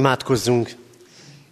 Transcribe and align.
Imádkozzunk! 0.00 0.70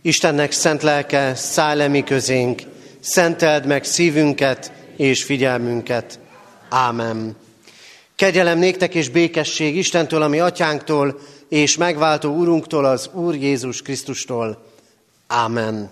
Istennek 0.03 0.53
szent 0.53 0.83
lelke, 0.83 1.35
szállj 1.35 1.79
le 1.79 1.89
mi 1.89 2.03
közénk, 2.03 2.63
szenteld 3.01 3.67
meg 3.67 3.85
szívünket 3.85 4.73
és 4.97 5.25
figyelmünket. 5.25 6.19
Ámen. 6.69 7.37
Kegyelem 8.17 8.59
néktek 8.59 8.95
és 8.95 9.09
békesség 9.09 9.77
Istentől, 9.77 10.23
ami 10.23 10.41
atyánktól, 10.41 11.21
és 11.49 11.77
megváltó 11.77 12.35
úrunktól, 12.35 12.85
az 12.85 13.11
Úr 13.13 13.35
Jézus 13.35 13.83
Krisztustól. 13.83 14.65
Ámen. 15.27 15.91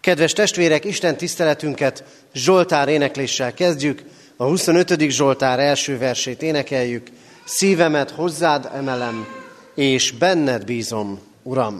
Kedves 0.00 0.32
testvérek, 0.32 0.84
Isten 0.84 1.16
tiszteletünket 1.16 2.04
Zsoltár 2.34 2.88
énekléssel 2.88 3.54
kezdjük. 3.54 4.02
A 4.36 4.44
25. 4.44 5.10
Zsoltár 5.10 5.58
első 5.58 5.98
versét 5.98 6.42
énekeljük. 6.42 7.06
Szívemet 7.44 8.10
hozzád 8.10 8.70
emelem, 8.74 9.26
és 9.74 10.10
benned 10.10 10.64
bízom, 10.64 11.34
uğram. 11.46 11.74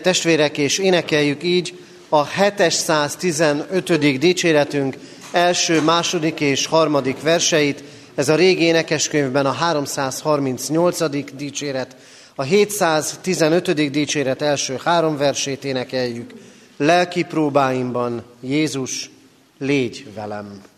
Helyet 0.00 0.16
testvérek, 0.16 0.58
és 0.58 0.78
énekeljük 0.78 1.42
így 1.42 1.78
a 2.08 2.24
715. 2.24 4.18
dicséretünk 4.18 4.96
első, 5.32 5.80
második 5.80 6.40
és 6.40 6.66
harmadik 6.66 7.22
verseit. 7.22 7.82
Ez 8.14 8.28
a 8.28 8.34
régi 8.34 8.62
énekeskönyvben 8.62 9.46
a 9.46 9.50
338. 9.52 11.34
dicséret, 11.36 11.96
a 12.34 12.42
715. 12.42 13.90
dicséret 13.90 14.42
első 14.42 14.78
három 14.84 15.16
versét 15.16 15.64
énekeljük. 15.64 16.32
Lelki 16.76 17.22
próbáimban 17.22 18.22
Jézus, 18.40 19.10
légy 19.58 20.06
velem! 20.14 20.69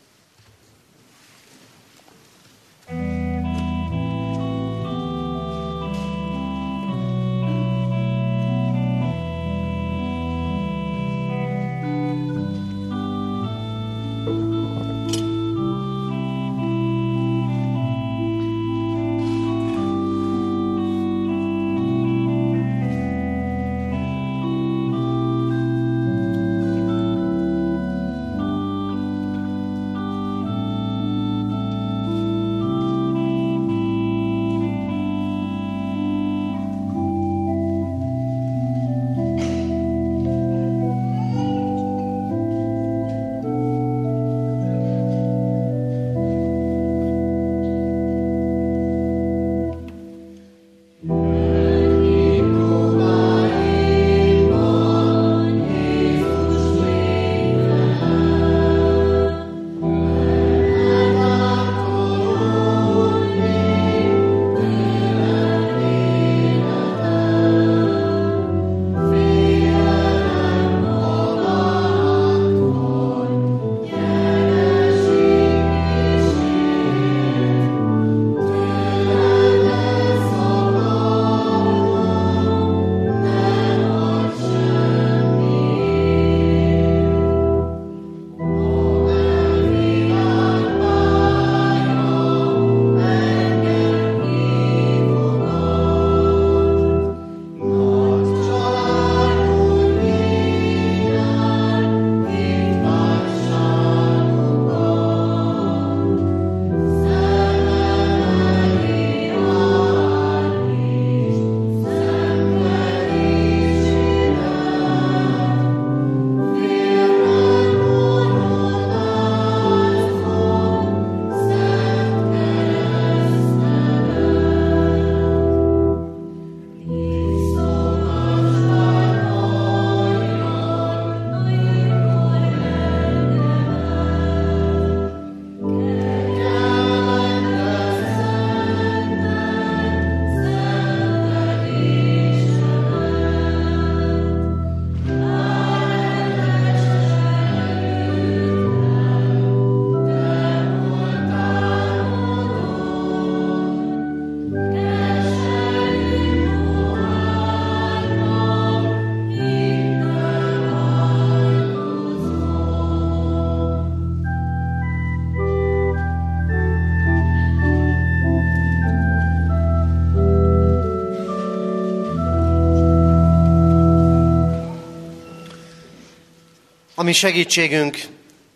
Ami 177.02 177.12
segítségünk, 177.12 177.98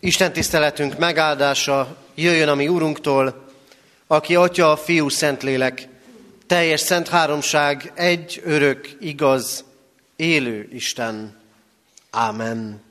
Isten 0.01 0.33
tiszteletünk 0.33 0.99
megáldása 0.99 1.97
jöjjön 2.15 2.49
a 2.49 2.55
mi 2.55 2.69
Úrunktól, 2.69 3.45
aki 4.07 4.35
Atya, 4.35 4.71
a 4.71 4.77
Fiú, 4.77 5.09
Szentlélek, 5.09 5.89
teljes 6.47 6.81
szent 6.81 7.09
háromság, 7.09 7.93
egy 7.95 8.43
örök, 8.45 8.97
igaz, 9.01 9.65
élő 10.17 10.69
Isten. 10.73 11.37
Ámen. 12.11 12.83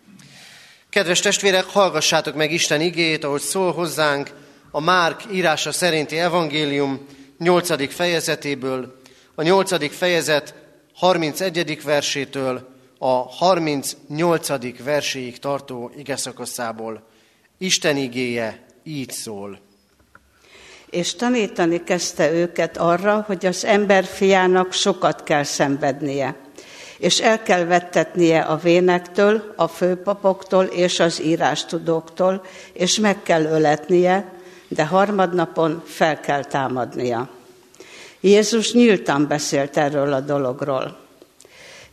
Kedves 0.90 1.19
testvérek, 1.19 1.66
hallgassátok 1.66 2.36
meg 2.36 2.51
Isten 2.51 2.81
igét, 2.81 3.24
ahogy 3.24 3.42
szól 3.42 3.74
hozzánk 3.74 4.30
a 4.72 4.80
Márk 4.80 5.22
írása 5.31 5.72
szerinti 5.72 6.19
evangélium 6.19 7.06
8. 7.38 7.94
fejezetéből, 7.94 9.01
a 9.36 9.42
8. 9.42 9.96
fejezet 9.96 10.54
31. 10.94 11.84
versétől 11.84 12.75
a 13.06 13.28
38. 13.30 14.84
verséig 14.84 15.40
tartó 15.40 15.92
igeszakaszából. 15.98 17.04
Isten 17.57 17.98
igéje 17.98 18.66
így 18.84 19.12
szól. 19.12 19.60
És 20.90 21.16
tanítani 21.16 21.84
kezdte 21.84 22.31
őket 22.31 22.78
arra, 22.78 23.24
hogy 23.28 23.46
az 23.46 23.66
ember 23.66 24.06
fiának 24.06 24.72
sokat 24.72 25.24
kell 25.24 25.44
szenvednie, 25.44 26.36
és 26.98 27.19
el 27.19 27.44
kell 27.44 27.63
vettetnie 27.63 28.42
a 28.42 28.57
vénektől, 28.57 29.54
a 29.56 29.68
főpapoktól 29.68 30.66
és 30.66 31.00
az 31.00 31.22
írástudóktól, 31.22 32.46
és 32.74 33.00
meg 33.00 33.24
kell 33.24 33.44
öletnie, 33.44 34.34
de 34.68 34.86
harmadnapon 34.86 35.84
fel 35.86 36.19
kell 36.19 36.44
támadnia. 36.44 37.30
Jézus 38.19 38.74
nyíltan 38.74 39.28
beszélt 39.28 39.78
erről 39.78 40.13
a 40.13 40.19
dologról. 40.19 41.05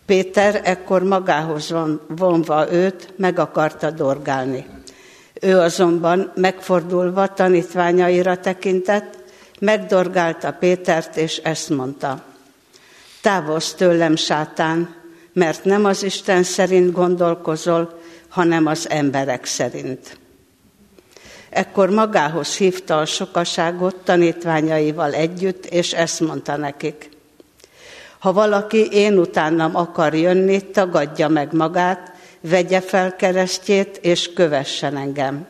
Péter 0.06 0.60
ekkor 0.64 1.02
magához 1.02 1.74
vonva 2.08 2.72
őt, 2.72 3.12
meg 3.16 3.38
akarta 3.38 3.90
dorgálni. 3.90 4.66
Ő 5.40 5.58
azonban 5.58 6.32
megfordulva 6.34 7.32
tanítványaira 7.32 8.36
tekintett, 8.36 9.18
megdorgálta 9.58 10.52
Pétert, 10.52 11.16
és 11.16 11.36
ezt 11.36 11.68
mondta. 11.68 12.22
Távozz 13.20 13.72
tőlem, 13.72 14.16
sátán, 14.16 14.94
mert 15.32 15.64
nem 15.64 15.84
az 15.84 16.02
Isten 16.02 16.42
szerint 16.42 16.92
gondolkozol, 16.92 18.00
hanem 18.28 18.66
az 18.66 18.90
emberek 18.90 19.44
szerint. 19.44 20.18
Ekkor 21.50 21.90
magához 21.90 22.56
hívta 22.56 22.98
a 22.98 23.04
sokaságot 23.04 23.96
tanítványaival 23.96 25.12
együtt, 25.12 25.66
és 25.66 25.92
ezt 25.92 26.20
mondta 26.20 26.56
nekik. 26.56 27.11
Ha 28.22 28.32
valaki 28.32 28.88
én 28.92 29.18
utánam 29.18 29.76
akar 29.76 30.14
jönni, 30.14 30.70
tagadja 30.70 31.28
meg 31.28 31.52
magát, 31.52 32.12
vegye 32.40 32.80
fel 32.80 33.16
keresztjét, 33.16 33.98
és 34.02 34.32
kövessen 34.32 34.96
engem. 34.96 35.46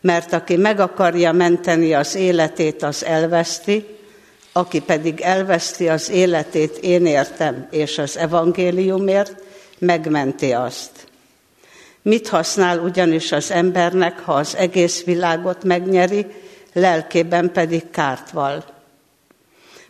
Mert 0.00 0.32
aki 0.32 0.56
meg 0.56 0.80
akarja 0.80 1.32
menteni 1.32 1.94
az 1.94 2.14
életét, 2.14 2.82
az 2.82 3.04
elveszti, 3.04 3.86
aki 4.52 4.80
pedig 4.80 5.20
elveszti 5.20 5.88
az 5.88 6.10
életét 6.10 6.76
én 6.76 7.06
értem, 7.06 7.66
és 7.70 7.98
az 7.98 8.16
evangéliumért, 8.16 9.42
megmenti 9.78 10.52
azt. 10.52 11.06
Mit 12.02 12.28
használ 12.28 12.78
ugyanis 12.78 13.32
az 13.32 13.50
embernek, 13.50 14.20
ha 14.20 14.32
az 14.32 14.56
egész 14.56 15.04
világot 15.04 15.64
megnyeri, 15.64 16.26
lelkében 16.72 17.52
pedig 17.52 17.90
kárt 17.90 18.30
val? 18.30 18.73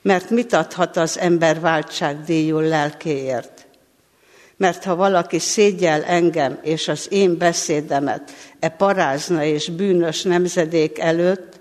Mert 0.04 0.30
mit 0.30 0.52
adhat 0.52 0.96
az 0.96 1.18
ember 1.18 1.60
váltságdíjul 1.60 2.62
lelkéért? 2.62 3.66
Mert 4.56 4.84
ha 4.84 4.94
valaki 4.96 5.38
szégyel 5.38 6.04
engem 6.04 6.58
és 6.62 6.88
az 6.88 7.06
én 7.10 7.38
beszédemet 7.38 8.32
e 8.58 8.68
parázna 8.68 9.44
és 9.44 9.68
bűnös 9.68 10.22
nemzedék 10.22 10.98
előtt, 10.98 11.60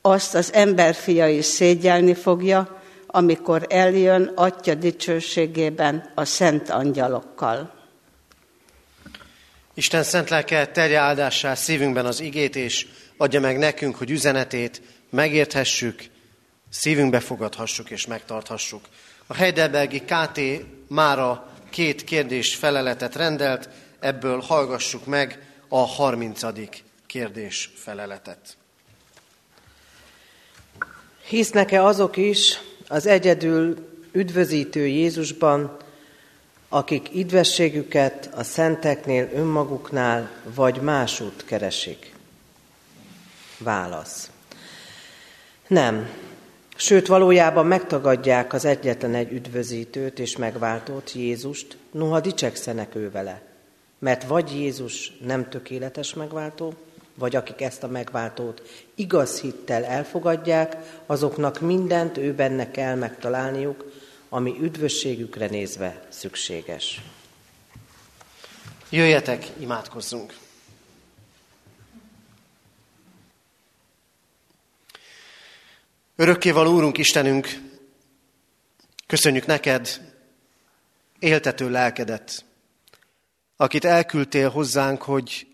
azt 0.00 0.34
az 0.34 0.52
fia 0.92 1.28
is 1.28 1.44
szégyelni 1.44 2.14
fogja, 2.14 2.82
amikor 3.06 3.66
eljön 3.68 4.32
Atya 4.34 4.74
dicsőségében 4.74 6.12
a 6.14 6.24
szent 6.24 6.70
angyalokkal. 6.70 7.74
Isten 9.74 10.02
szent 10.02 10.30
lelke 10.30 10.66
terje 10.66 10.98
áldássá 10.98 11.54
szívünkben 11.54 12.06
az 12.06 12.20
igét, 12.20 12.56
és 12.56 12.86
adja 13.16 13.40
meg 13.40 13.58
nekünk, 13.58 13.96
hogy 13.96 14.10
üzenetét 14.10 14.82
megérthessük, 15.10 16.04
szívünkbe 16.70 17.20
fogadhassuk 17.20 17.90
és 17.90 18.06
megtarthassuk. 18.06 18.84
A 19.26 19.34
Heidelbergi 19.34 20.00
KT 20.00 20.40
mára 20.88 21.52
két 21.70 22.04
kérdés 22.04 22.54
feleletet 22.54 23.14
rendelt, 23.14 23.68
ebből 24.00 24.40
hallgassuk 24.40 25.06
meg 25.06 25.38
a 25.68 25.78
harmincadik 25.78 26.84
kérdés 27.06 27.70
feleletet. 27.74 28.56
Hisznek-e 31.28 31.84
azok 31.84 32.16
is 32.16 32.60
az 32.88 33.06
egyedül 33.06 33.88
üdvözítő 34.12 34.86
Jézusban, 34.86 35.76
akik 36.68 37.14
idvességüket 37.14 38.30
a 38.34 38.42
szenteknél 38.42 39.30
önmaguknál 39.34 40.30
vagy 40.54 40.80
másút 40.80 41.44
keresik? 41.44 42.14
Válasz. 43.58 44.30
Nem. 45.66 46.10
Sőt, 46.80 47.06
valójában 47.06 47.66
megtagadják 47.66 48.52
az 48.52 48.64
egyetlen 48.64 49.14
egy 49.14 49.32
üdvözítőt 49.32 50.18
és 50.18 50.36
megváltót, 50.36 51.12
Jézust, 51.12 51.76
noha 51.90 52.20
dicsekszenek 52.20 52.94
ő 52.94 53.10
vele. 53.10 53.42
Mert 53.98 54.24
vagy 54.26 54.50
Jézus 54.54 55.12
nem 55.26 55.48
tökéletes 55.48 56.14
megváltó, 56.14 56.74
vagy 57.14 57.36
akik 57.36 57.60
ezt 57.60 57.82
a 57.82 57.88
megváltót 57.88 58.62
igaz 58.94 59.40
hittel 59.40 59.84
elfogadják, 59.84 60.76
azoknak 61.06 61.60
mindent 61.60 62.16
ő 62.16 62.34
benne 62.34 62.70
kell 62.70 62.94
megtalálniuk, 62.94 63.92
ami 64.28 64.56
üdvösségükre 64.60 65.46
nézve 65.46 66.06
szükséges. 66.08 67.02
Jöjjetek, 68.90 69.46
imádkozzunk! 69.60 70.34
Örökkévaló 76.20 76.74
Úrunk 76.74 76.98
Istenünk, 76.98 77.48
köszönjük 79.06 79.46
neked 79.46 80.14
éltető 81.18 81.70
lelkedet, 81.70 82.44
akit 83.56 83.84
elküldtél 83.84 84.48
hozzánk, 84.48 85.02
hogy 85.02 85.46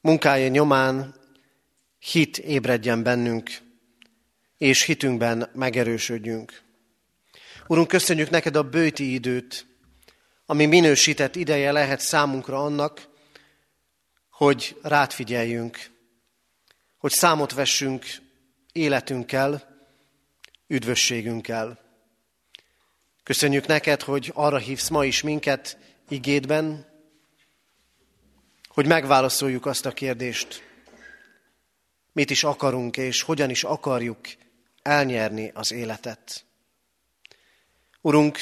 munkája 0.00 0.48
nyomán 0.48 1.14
hit 1.98 2.38
ébredjen 2.38 3.02
bennünk, 3.02 3.50
és 4.58 4.82
hitünkben 4.82 5.50
megerősödjünk. 5.54 6.62
Urunk, 7.66 7.88
köszönjük 7.88 8.30
neked 8.30 8.56
a 8.56 8.68
bőti 8.68 9.12
időt, 9.12 9.66
ami 10.46 10.66
minősített 10.66 11.36
ideje 11.36 11.72
lehet 11.72 12.00
számunkra 12.00 12.64
annak, 12.64 13.08
hogy 14.30 14.76
rád 14.82 15.12
figyeljünk, 15.12 15.90
hogy 16.98 17.12
számot 17.12 17.52
vessünk 17.52 18.06
életünkkel, 18.72 19.69
üdvösségünkkel. 20.70 21.78
Köszönjük 23.22 23.66
neked, 23.66 24.02
hogy 24.02 24.30
arra 24.34 24.56
hívsz 24.56 24.88
ma 24.88 25.04
is 25.04 25.22
minket 25.22 25.78
igédben, 26.08 26.86
hogy 28.68 28.86
megválaszoljuk 28.86 29.66
azt 29.66 29.86
a 29.86 29.92
kérdést, 29.92 30.62
mit 32.12 32.30
is 32.30 32.44
akarunk 32.44 32.96
és 32.96 33.22
hogyan 33.22 33.50
is 33.50 33.64
akarjuk 33.64 34.28
elnyerni 34.82 35.50
az 35.54 35.72
életet. 35.72 36.44
Urunk, 38.00 38.38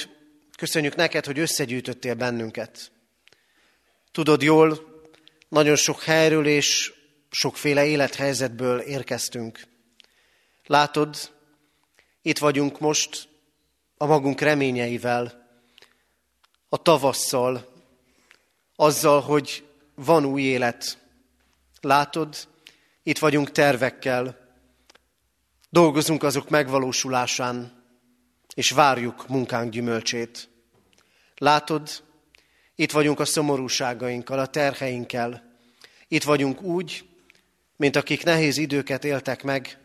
köszönjük 0.57 0.95
neked, 0.95 1.25
hogy 1.25 1.39
összegyűjtöttél 1.39 2.15
bennünket. 2.15 2.91
Tudod 4.13 4.43
jól, 4.43 4.79
nagyon 5.49 5.77
sok 5.77 6.03
helyről 6.03 6.47
és 6.47 6.93
sokféle 7.31 7.85
élethelyzetből 7.85 8.81
érkeztünk. 8.81 9.63
Látod, 10.67 11.37
itt 12.29 12.39
vagyunk 12.39 12.81
most 12.81 13.29
a 13.97 14.07
magunk 14.07 14.41
reményeivel, 14.41 15.49
a 16.69 16.83
tavasszal, 16.83 17.73
azzal, 18.77 19.21
hogy 19.21 19.69
van 19.95 20.25
új 20.25 20.43
élet. 20.43 20.99
Látod, 21.81 22.49
itt 23.03 23.19
vagyunk 23.19 23.51
tervekkel, 23.51 24.39
dolgozunk 25.71 26.23
azok 26.23 26.49
megvalósulásán, 26.49 27.85
és 28.55 28.71
várjuk 28.71 29.29
munkánk 29.29 29.73
gyümölcsét. 29.73 30.49
Látod, 31.37 32.05
itt 32.75 32.93
vagyunk 32.93 33.21
a 33.21 33.25
szomorúságainkkal, 33.25 34.39
a 34.39 34.47
terheinkkel. 34.47 35.57
Itt 36.09 36.25
vagyunk 36.25 36.63
úgy, 36.63 37.09
mint 37.77 37.97
akik 37.97 38.25
nehéz 38.25 38.57
időket 38.57 39.05
éltek 39.05 39.43
meg, 39.43 39.79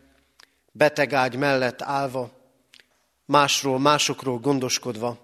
beteg 0.76 1.12
ágy 1.12 1.36
mellett 1.36 1.82
állva, 1.82 2.32
másról, 3.24 3.78
másokról 3.78 4.38
gondoskodva. 4.38 5.18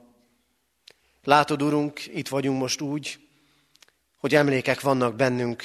Látod, 1.24 1.62
Urunk, 1.62 2.06
itt 2.06 2.28
vagyunk 2.28 2.60
most 2.60 2.80
úgy, 2.80 3.18
hogy 4.16 4.34
emlékek 4.34 4.80
vannak 4.80 5.16
bennünk. 5.16 5.64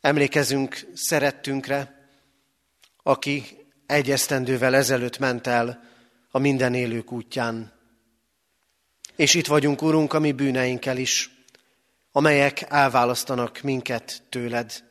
Emlékezünk 0.00 0.90
szerettünkre, 0.94 2.08
aki 3.02 3.44
egy 3.86 4.10
esztendővel 4.10 4.74
ezelőtt 4.74 5.18
ment 5.18 5.46
el 5.46 5.84
a 6.30 6.38
minden 6.38 6.74
élők 6.74 7.12
útján. 7.12 7.72
És 9.16 9.34
itt 9.34 9.46
vagyunk, 9.46 9.82
Urunk, 9.82 10.12
a 10.12 10.18
mi 10.18 10.32
bűneinkkel 10.32 10.96
is, 10.96 11.30
amelyek 12.12 12.64
elválasztanak 12.68 13.60
minket 13.60 14.22
tőled. 14.28 14.89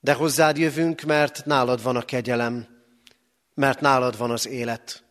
De 0.00 0.12
hozzád 0.12 0.58
jövünk, 0.58 1.02
mert 1.02 1.44
nálad 1.44 1.82
van 1.82 1.96
a 1.96 2.02
kegyelem, 2.02 2.66
mert 3.54 3.80
nálad 3.80 4.16
van 4.16 4.30
az 4.30 4.46
élet. 4.46 5.04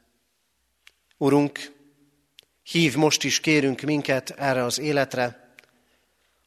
Urunk, 1.17 1.75
hív 2.63 2.95
most 2.95 3.23
is 3.23 3.39
kérünk 3.39 3.81
minket 3.81 4.29
erre 4.29 4.63
az 4.63 4.79
életre, 4.79 5.53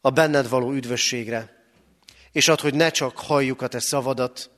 a 0.00 0.10
benned 0.10 0.48
való 0.48 0.72
üdvösségre, 0.72 1.66
és 2.32 2.48
ad, 2.48 2.60
hogy 2.60 2.74
ne 2.74 2.90
csak 2.90 3.18
halljuk 3.18 3.62
a 3.62 3.68
te 3.68 3.78
szavadat, 3.78 4.50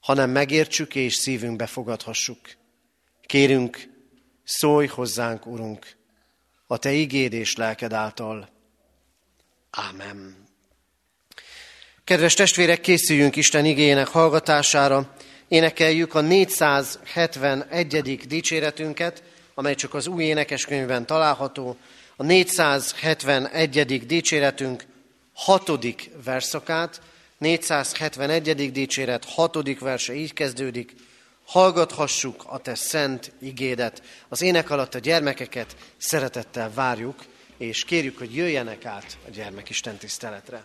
hanem 0.00 0.30
megértsük 0.30 0.94
és 0.94 1.14
szívünkbe 1.14 1.66
fogadhassuk. 1.66 2.40
Kérünk, 3.26 3.88
szólj 4.44 4.86
hozzánk, 4.86 5.46
Urunk, 5.46 5.96
a 6.66 6.78
Te 6.78 6.92
igéd 6.92 7.32
és 7.32 7.56
lelked 7.56 7.92
által. 7.92 8.48
Ámen. 9.70 10.36
Kedves 12.04 12.34
testvérek, 12.34 12.80
készüljünk 12.80 13.36
Isten 13.36 13.64
igének 13.64 14.08
hallgatására. 14.08 15.14
Énekeljük 15.48 16.14
a 16.14 16.20
471. 16.20 18.26
dicséretünket, 18.26 19.22
amely 19.54 19.74
csak 19.74 19.94
az 19.94 20.06
új 20.06 20.24
énekeskönyvben 20.24 21.06
található. 21.06 21.76
A 22.16 22.22
471. 22.22 24.06
dicséretünk 24.06 24.84
hatodik 25.34 26.10
verszakát, 26.24 27.00
471. 27.38 28.72
dicséret 28.72 29.24
hatodik 29.24 29.80
verse 29.80 30.14
így 30.14 30.32
kezdődik. 30.32 30.94
Hallgathassuk 31.46 32.44
a 32.46 32.58
te 32.58 32.74
szent 32.74 33.32
igédet. 33.40 34.02
Az 34.28 34.42
ének 34.42 34.70
alatt 34.70 34.94
a 34.94 34.98
gyermekeket 34.98 35.76
szeretettel 35.96 36.70
várjuk, 36.74 37.24
és 37.56 37.84
kérjük, 37.84 38.18
hogy 38.18 38.34
jöjjenek 38.34 38.84
át 38.84 39.18
a 39.26 39.30
gyermekisten 39.30 39.96
tiszteletre. 39.96 40.64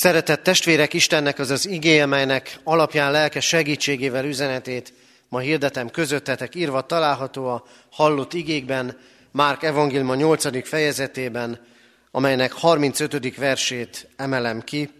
Szeretett 0.00 0.42
testvérek, 0.42 0.94
Istennek 0.94 1.38
az 1.38 1.50
az 1.50 1.66
igéje, 1.66 2.06
melynek 2.06 2.58
alapján 2.64 3.10
lelke 3.10 3.40
segítségével 3.40 4.24
üzenetét 4.24 4.92
ma 5.28 5.38
hirdetem 5.38 5.90
közöttetek, 5.90 6.54
írva 6.54 6.86
található 6.86 7.46
a 7.46 7.64
hallott 7.90 8.32
igékben, 8.32 8.98
Márk 9.32 9.62
evangéliuma 9.62 10.14
8. 10.14 10.68
fejezetében, 10.68 11.66
amelynek 12.10 12.52
35. 12.52 13.36
versét 13.36 14.08
emelem 14.16 14.60
ki. 14.60 14.90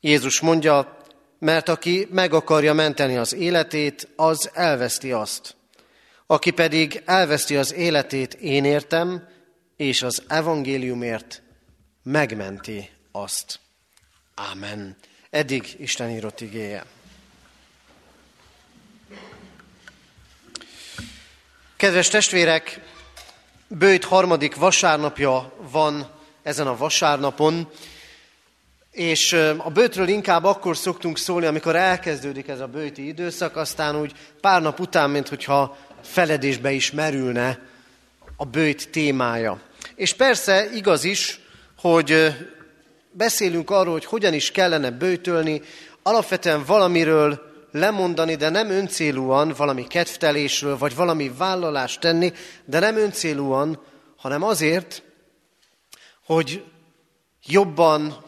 Jézus 0.00 0.40
mondja, 0.40 0.98
mert 1.38 1.68
aki 1.68 2.06
meg 2.10 2.32
akarja 2.32 2.72
menteni 2.72 3.16
az 3.16 3.34
életét, 3.34 4.08
az 4.16 4.50
elveszti 4.52 5.12
azt. 5.12 5.56
Aki 6.26 6.50
pedig 6.50 7.02
elveszti 7.04 7.56
az 7.56 7.74
életét, 7.74 8.34
én 8.34 8.64
értem, 8.64 9.28
és 9.76 10.02
az 10.02 10.22
evangéliumért 10.28 11.42
megmenti 12.02 12.90
azt. 13.12 13.64
Ámen. 14.38 14.96
Eddig 15.30 15.74
Isten 15.78 16.10
írott 16.10 16.40
igéje. 16.40 16.84
Kedves 21.76 22.08
testvérek, 22.08 22.80
bőjt 23.68 24.04
harmadik 24.04 24.56
vasárnapja 24.56 25.52
van 25.70 26.10
ezen 26.42 26.66
a 26.66 26.76
vasárnapon, 26.76 27.70
és 28.90 29.32
a 29.56 29.70
bőtről 29.70 30.08
inkább 30.08 30.44
akkor 30.44 30.76
szoktunk 30.76 31.18
szólni, 31.18 31.46
amikor 31.46 31.76
elkezdődik 31.76 32.48
ez 32.48 32.60
a 32.60 32.66
bőti 32.66 33.06
időszak, 33.06 33.56
aztán 33.56 34.00
úgy 34.00 34.12
pár 34.40 34.62
nap 34.62 34.80
után, 34.80 35.10
mint 35.10 35.28
hogyha 35.28 35.76
feledésbe 36.02 36.72
is 36.72 36.90
merülne 36.90 37.58
a 38.36 38.44
bőjt 38.44 38.90
témája. 38.90 39.60
És 39.94 40.12
persze 40.12 40.70
igaz 40.72 41.04
is, 41.04 41.40
hogy 41.76 42.34
beszélünk 43.16 43.70
arról, 43.70 43.92
hogy 43.92 44.04
hogyan 44.04 44.32
is 44.32 44.50
kellene 44.50 44.90
bőtölni, 44.90 45.62
alapvetően 46.02 46.64
valamiről 46.64 47.40
lemondani, 47.72 48.34
de 48.34 48.48
nem 48.48 48.70
öncélúan 48.70 49.54
valami 49.56 49.86
kedvtelésről, 49.86 50.78
vagy 50.78 50.94
valami 50.94 51.32
vállalást 51.38 52.00
tenni, 52.00 52.32
de 52.64 52.78
nem 52.78 52.96
öncélúan, 52.96 53.82
hanem 54.16 54.42
azért, 54.42 55.02
hogy 56.24 56.64
jobban, 57.46 58.24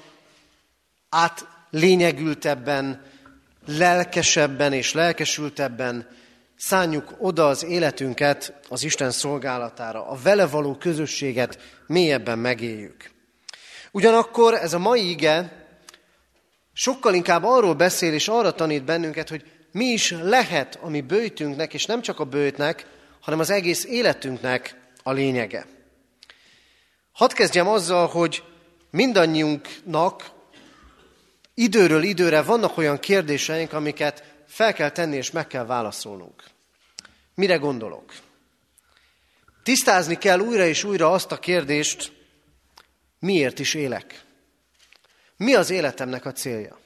átlényegültebben, 1.08 3.02
lelkesebben 3.66 4.72
és 4.72 4.92
lelkesültebben 4.92 6.08
szánjuk 6.56 7.14
oda 7.18 7.48
az 7.48 7.64
életünket 7.64 8.54
az 8.68 8.84
Isten 8.84 9.10
szolgálatára, 9.10 10.06
a 10.06 10.16
vele 10.22 10.46
való 10.46 10.74
közösséget 10.74 11.58
mélyebben 11.86 12.38
megéljük. 12.38 13.17
Ugyanakkor 13.98 14.54
ez 14.54 14.72
a 14.72 14.78
mai 14.78 15.10
ige 15.10 15.66
sokkal 16.72 17.14
inkább 17.14 17.44
arról 17.44 17.74
beszél 17.74 18.12
és 18.12 18.28
arra 18.28 18.52
tanít 18.52 18.84
bennünket, 18.84 19.28
hogy 19.28 19.44
mi 19.72 19.84
is 19.84 20.10
lehet 20.10 20.78
a 20.82 20.88
mi 20.88 21.00
bőjtünknek, 21.00 21.74
és 21.74 21.86
nem 21.86 22.02
csak 22.02 22.20
a 22.20 22.24
bőjtnek, 22.24 22.86
hanem 23.20 23.38
az 23.38 23.50
egész 23.50 23.84
életünknek 23.84 24.76
a 25.02 25.12
lényege. 25.12 25.66
Hadd 27.12 27.34
kezdjem 27.34 27.68
azzal, 27.68 28.06
hogy 28.06 28.42
mindannyiunknak 28.90 30.30
időről 31.54 32.02
időre 32.02 32.42
vannak 32.42 32.76
olyan 32.76 32.98
kérdéseink, 32.98 33.72
amiket 33.72 34.24
fel 34.46 34.72
kell 34.72 34.90
tenni 34.90 35.16
és 35.16 35.30
meg 35.30 35.46
kell 35.46 35.64
válaszolnunk. 35.64 36.42
Mire 37.34 37.56
gondolok? 37.56 38.12
Tisztázni 39.62 40.18
kell 40.18 40.40
újra 40.40 40.66
és 40.66 40.84
újra 40.84 41.12
azt 41.12 41.32
a 41.32 41.38
kérdést, 41.38 42.16
Miért 43.18 43.58
is 43.58 43.74
élek? 43.74 44.22
Mi 45.36 45.54
az 45.54 45.70
életemnek 45.70 46.24
a 46.24 46.32
célja? 46.32 46.78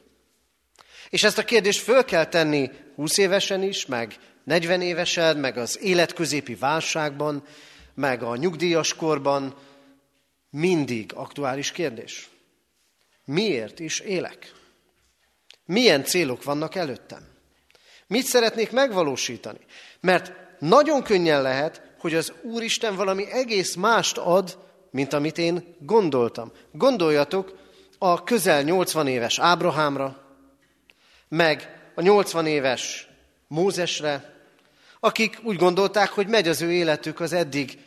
És 1.10 1.22
ezt 1.22 1.38
a 1.38 1.44
kérdést 1.44 1.80
föl 1.80 2.04
kell 2.04 2.26
tenni 2.26 2.70
20 2.94 3.18
évesen 3.18 3.62
is, 3.62 3.86
meg 3.86 4.18
40 4.44 4.80
évesen, 4.80 5.36
meg 5.36 5.56
az 5.56 5.78
életközépi 5.80 6.54
válságban, 6.54 7.44
meg 7.94 8.22
a 8.22 8.36
nyugdíjas 8.36 8.94
korban, 8.94 9.54
mindig 10.50 11.12
aktuális 11.14 11.72
kérdés. 11.72 12.28
Miért 13.24 13.78
is 13.78 13.98
élek? 13.98 14.52
Milyen 15.64 16.04
célok 16.04 16.44
vannak 16.44 16.74
előttem? 16.74 17.26
Mit 18.06 18.24
szeretnék 18.24 18.70
megvalósítani? 18.70 19.60
Mert 20.00 20.32
nagyon 20.58 21.02
könnyen 21.02 21.42
lehet, 21.42 21.82
hogy 21.98 22.14
az 22.14 22.32
Úristen 22.42 22.96
valami 22.96 23.30
egész 23.30 23.74
mást 23.74 24.18
ad, 24.18 24.58
mint 24.92 25.12
amit 25.12 25.38
én 25.38 25.76
gondoltam. 25.78 26.52
Gondoljatok 26.72 27.58
a 27.98 28.24
közel 28.24 28.62
80 28.62 29.06
éves 29.06 29.38
Ábrahámra, 29.38 30.22
meg 31.28 31.80
a 31.94 32.00
80 32.00 32.46
éves 32.46 33.08
Mózesre, 33.48 34.34
akik 35.00 35.38
úgy 35.42 35.56
gondolták, 35.56 36.08
hogy 36.08 36.26
megy 36.26 36.48
az 36.48 36.62
ő 36.62 36.72
életük 36.72 37.20
az 37.20 37.32
eddig 37.32 37.78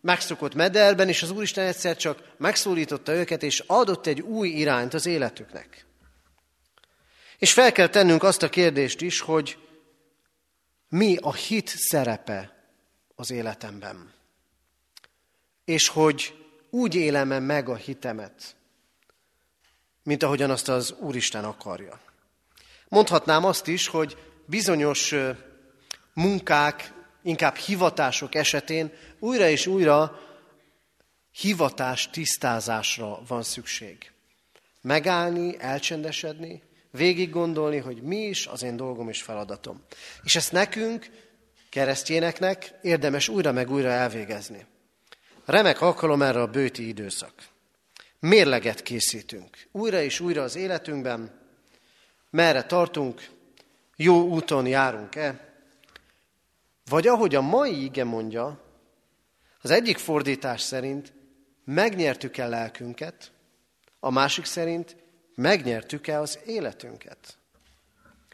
megszokott 0.00 0.54
mederben, 0.54 1.08
és 1.08 1.22
az 1.22 1.30
Úristen 1.30 1.66
egyszer 1.66 1.96
csak 1.96 2.34
megszólította 2.36 3.12
őket, 3.12 3.42
és 3.42 3.62
adott 3.66 4.06
egy 4.06 4.20
új 4.20 4.48
irányt 4.48 4.94
az 4.94 5.06
életüknek. 5.06 5.86
És 7.38 7.52
fel 7.52 7.72
kell 7.72 7.88
tennünk 7.88 8.22
azt 8.22 8.42
a 8.42 8.48
kérdést 8.48 9.00
is, 9.00 9.20
hogy 9.20 9.58
mi 10.88 11.16
a 11.20 11.34
hit 11.34 11.68
szerepe 11.68 12.70
az 13.14 13.30
életemben. 13.30 14.12
És 15.64 15.88
hogy 15.88 16.47
úgy 16.70 16.94
élem 16.94 17.42
meg 17.42 17.68
a 17.68 17.76
hitemet, 17.76 18.56
mint 20.02 20.22
ahogyan 20.22 20.50
azt 20.50 20.68
az 20.68 20.94
Úristen 20.98 21.44
akarja. 21.44 22.00
Mondhatnám 22.88 23.44
azt 23.44 23.66
is, 23.66 23.88
hogy 23.88 24.16
bizonyos 24.46 25.14
munkák, 26.14 26.92
inkább 27.22 27.54
hivatások 27.54 28.34
esetén 28.34 28.92
újra 29.18 29.48
és 29.48 29.66
újra 29.66 30.20
hivatás 31.30 32.10
tisztázásra 32.10 33.20
van 33.26 33.42
szükség. 33.42 34.12
Megállni, 34.80 35.56
elcsendesedni, 35.58 36.62
végig 36.90 37.30
gondolni, 37.30 37.78
hogy 37.78 38.02
mi 38.02 38.16
is 38.16 38.46
az 38.46 38.62
én 38.62 38.76
dolgom 38.76 39.08
és 39.08 39.22
feladatom. 39.22 39.82
És 40.22 40.36
ezt 40.36 40.52
nekünk, 40.52 41.10
keresztjéneknek 41.70 42.74
érdemes 42.82 43.28
újra 43.28 43.52
meg 43.52 43.70
újra 43.70 43.88
elvégezni. 43.88 44.66
Remek 45.48 45.80
alkalom 45.80 46.22
erre 46.22 46.40
a 46.40 46.46
bőti 46.46 46.88
időszak. 46.88 47.32
Mérleget 48.20 48.82
készítünk. 48.82 49.66
Újra 49.72 50.00
és 50.00 50.20
újra 50.20 50.42
az 50.42 50.56
életünkben, 50.56 51.40
merre 52.30 52.62
tartunk, 52.62 53.28
jó 53.96 54.28
úton 54.28 54.66
járunk-e, 54.66 55.54
vagy 56.88 57.06
ahogy 57.06 57.34
a 57.34 57.40
mai 57.40 57.84
ige 57.84 58.04
mondja, 58.04 58.60
az 59.60 59.70
egyik 59.70 59.98
fordítás 59.98 60.60
szerint 60.60 61.12
megnyertük-e 61.64 62.46
lelkünket, 62.48 63.30
a 64.00 64.10
másik 64.10 64.44
szerint 64.44 64.96
megnyertük-e 65.34 66.20
az 66.20 66.38
életünket. 66.46 67.38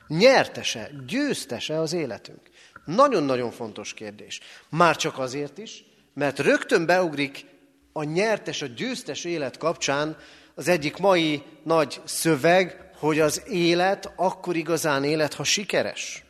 Nyertese, 0.07 0.91
győztese 1.07 1.79
az 1.79 1.93
életünk. 1.93 2.51
Nagyon-nagyon 2.85 3.51
fontos 3.51 3.95
kérdés. 3.95 4.41
Már 4.69 4.97
csak 4.97 5.19
azért 5.19 5.59
is, 5.59 5.85
mert 6.15 6.39
rögtön 6.39 6.87
beugrik 6.87 7.47
a 7.93 8.03
nyertes, 8.03 8.63
a 8.63 8.67
győztes 8.67 9.25
élet 9.25 9.57
kapcsán 9.57 10.17
az 10.55 10.69
egyik 10.69 10.97
mai 10.97 11.43
nagy 11.63 12.01
szöveg, 12.05 12.91
hogy 12.97 13.21
az 13.21 13.43
élet 13.47 14.13
akkor 14.17 14.57
igazán 14.57 15.05
élet, 15.05 15.35
ha 15.35 15.45
sikeres. 15.45 16.25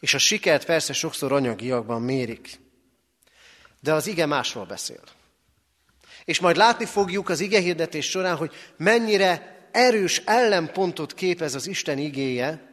És 0.00 0.14
a 0.14 0.18
sikert 0.18 0.64
persze 0.64 0.92
sokszor 0.92 1.32
anyagiakban 1.32 2.02
mérik. 2.02 2.60
De 3.80 3.92
az 3.94 4.06
ige 4.06 4.26
másról 4.26 4.64
beszél. 4.64 5.00
És 6.24 6.40
majd 6.40 6.56
látni 6.56 6.84
fogjuk 6.84 7.28
az 7.28 7.40
ige 7.40 7.60
hirdetés 7.60 8.10
során, 8.10 8.36
hogy 8.36 8.52
mennyire 8.76 9.58
erős 9.72 10.22
ellenpontot 10.24 11.14
képez 11.14 11.54
az 11.54 11.66
Isten 11.66 11.98
igéje 11.98 12.68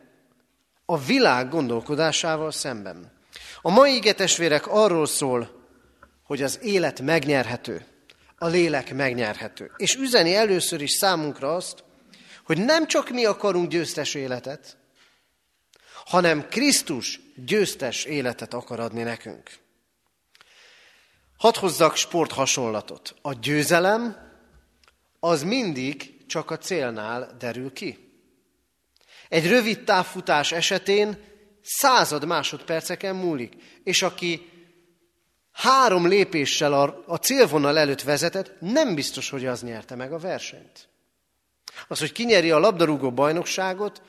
a 0.85 0.97
világ 0.97 1.49
gondolkodásával 1.49 2.51
szemben. 2.51 3.16
A 3.61 3.69
mai 3.69 3.95
ige 3.95 4.13
testvérek 4.13 4.67
arról 4.67 5.05
szól, 5.05 5.67
hogy 6.23 6.41
az 6.41 6.59
élet 6.61 7.01
megnyerhető, 7.01 7.85
a 8.37 8.47
lélek 8.47 8.93
megnyerhető. 8.93 9.71
És 9.77 9.95
üzeni 9.95 10.35
először 10.35 10.81
is 10.81 10.91
számunkra 10.91 11.55
azt, 11.55 11.83
hogy 12.43 12.57
nem 12.57 12.87
csak 12.87 13.09
mi 13.09 13.25
akarunk 13.25 13.69
győztes 13.69 14.13
életet, 14.13 14.77
hanem 16.05 16.47
Krisztus 16.47 17.19
győztes 17.35 18.03
életet 18.03 18.53
akar 18.53 18.79
adni 18.79 19.03
nekünk. 19.03 19.51
Hadd 21.37 21.57
hozzak 21.57 21.95
sport 21.95 22.31
hasonlatot. 22.31 23.15
A 23.21 23.33
győzelem 23.33 24.17
az 25.19 25.43
mindig 25.43 26.25
csak 26.27 26.51
a 26.51 26.57
célnál 26.57 27.35
derül 27.39 27.73
ki. 27.73 27.97
Egy 29.29 29.47
rövid 29.47 29.83
távfutás 29.83 30.51
esetén 30.51 31.17
század 31.67 32.25
másodperceken 32.25 33.15
múlik, 33.15 33.53
és 33.83 34.01
aki 34.01 34.49
három 35.51 36.07
lépéssel 36.07 36.73
a, 36.73 37.03
a 37.05 37.15
célvonal 37.15 37.77
előtt 37.77 38.01
vezetett, 38.01 38.59
nem 38.59 38.95
biztos, 38.95 39.29
hogy 39.29 39.45
az 39.45 39.63
nyerte 39.63 39.95
meg 39.95 40.13
a 40.13 40.17
versenyt. 40.17 40.87
Az, 41.87 41.99
hogy 41.99 42.11
kinyeri 42.11 42.51
a 42.51 42.59
labdarúgó 42.59 43.11
bajnokságot, 43.11 44.01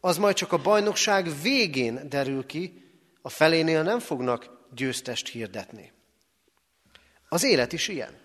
az 0.00 0.16
majd 0.18 0.34
csak 0.34 0.52
a 0.52 0.62
bajnokság 0.62 1.40
végén 1.42 2.08
derül 2.08 2.46
ki, 2.46 2.84
a 3.22 3.28
felénél 3.28 3.82
nem 3.82 3.98
fognak 3.98 4.50
győztest 4.74 5.28
hirdetni. 5.28 5.92
Az 7.28 7.44
élet 7.44 7.72
is 7.72 7.88
ilyen, 7.88 8.18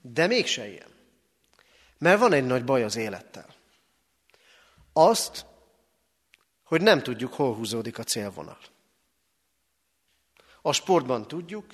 de 0.00 0.26
mégse 0.26 0.68
ilyen. 0.68 0.88
Mert 1.98 2.18
van 2.18 2.32
egy 2.32 2.46
nagy 2.46 2.64
baj 2.64 2.84
az 2.84 2.96
élettel. 2.96 3.54
Azt, 4.92 5.46
hogy 6.70 6.82
nem 6.82 7.02
tudjuk, 7.02 7.32
hol 7.32 7.54
húzódik 7.54 7.98
a 7.98 8.02
célvonal. 8.02 8.58
A 10.62 10.72
sportban 10.72 11.28
tudjuk, 11.28 11.64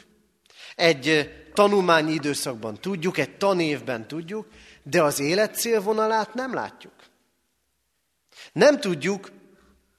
egy 0.75 1.31
tanulmányi 1.55 2.13
időszakban 2.13 2.81
tudjuk, 2.81 3.19
egy 3.19 3.37
tanévben 3.37 4.09
tudjuk, 4.09 4.49
de 4.83 5.03
az 5.03 5.21
élet 5.21 5.55
célvonalát 5.55 6.35
nem 6.35 6.55
látjuk. 6.55 6.93
Nem 8.53 8.81
tudjuk, 8.81 9.31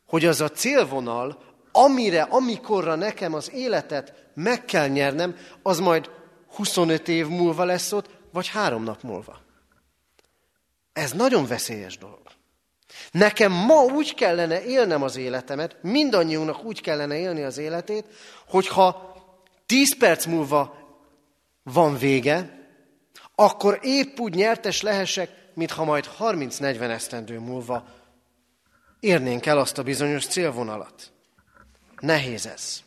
hogy 0.05 0.25
az 0.25 0.41
a 0.41 0.49
célvonal, 0.49 1.43
amire, 1.71 2.21
amikorra 2.21 2.95
nekem 2.95 3.33
az 3.33 3.51
életet 3.51 4.29
meg 4.33 4.65
kell 4.65 4.87
nyernem, 4.87 5.35
az 5.61 5.79
majd 5.79 6.09
25 6.47 7.07
év 7.07 7.27
múlva 7.27 7.63
lesz 7.63 7.91
ott, 7.91 8.09
vagy 8.31 8.47
három 8.47 8.83
nap 8.83 9.01
múlva. 9.01 9.41
Ez 10.93 11.11
nagyon 11.11 11.45
veszélyes 11.47 11.97
dolog. 11.97 12.26
Nekem 13.11 13.51
ma 13.51 13.83
úgy 13.83 14.13
kellene 14.13 14.63
élnem 14.63 15.03
az 15.03 15.15
életemet, 15.15 15.75
mindannyiunknak 15.81 16.63
úgy 16.63 16.81
kellene 16.81 17.17
élni 17.17 17.43
az 17.43 17.57
életét, 17.57 18.05
hogyha 18.47 19.15
10 19.65 19.97
perc 19.97 20.25
múlva 20.25 20.77
van 21.63 21.97
vége, 21.97 22.65
akkor 23.35 23.79
épp 23.81 24.19
úgy 24.19 24.33
nyertes 24.33 24.81
lehessek, 24.81 25.29
mintha 25.53 25.83
majd 25.83 26.09
30-40 26.19 26.81
esztendő 26.81 27.39
múlva 27.39 27.87
érnénk 28.99 29.45
el 29.45 29.57
azt 29.57 29.77
a 29.77 29.83
bizonyos 29.83 30.25
célvonalat. 30.25 31.11
Nehéz 31.99 32.45
ez. 32.45 32.83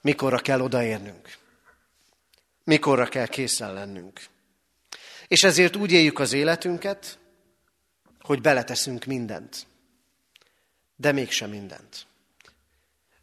Mikorra 0.00 0.38
kell 0.38 0.60
odaérnünk? 0.60 1.36
Mikorra 2.64 3.06
kell 3.06 3.26
készen 3.26 3.72
lennünk? 3.72 4.20
És 5.28 5.42
ezért 5.42 5.76
úgy 5.76 5.92
éljük 5.92 6.18
az 6.18 6.32
életünket, 6.32 7.18
hogy 8.22 8.40
beleteszünk 8.40 9.04
mindent. 9.04 9.66
De 10.96 11.12
mégsem 11.12 11.50
mindent. 11.50 12.06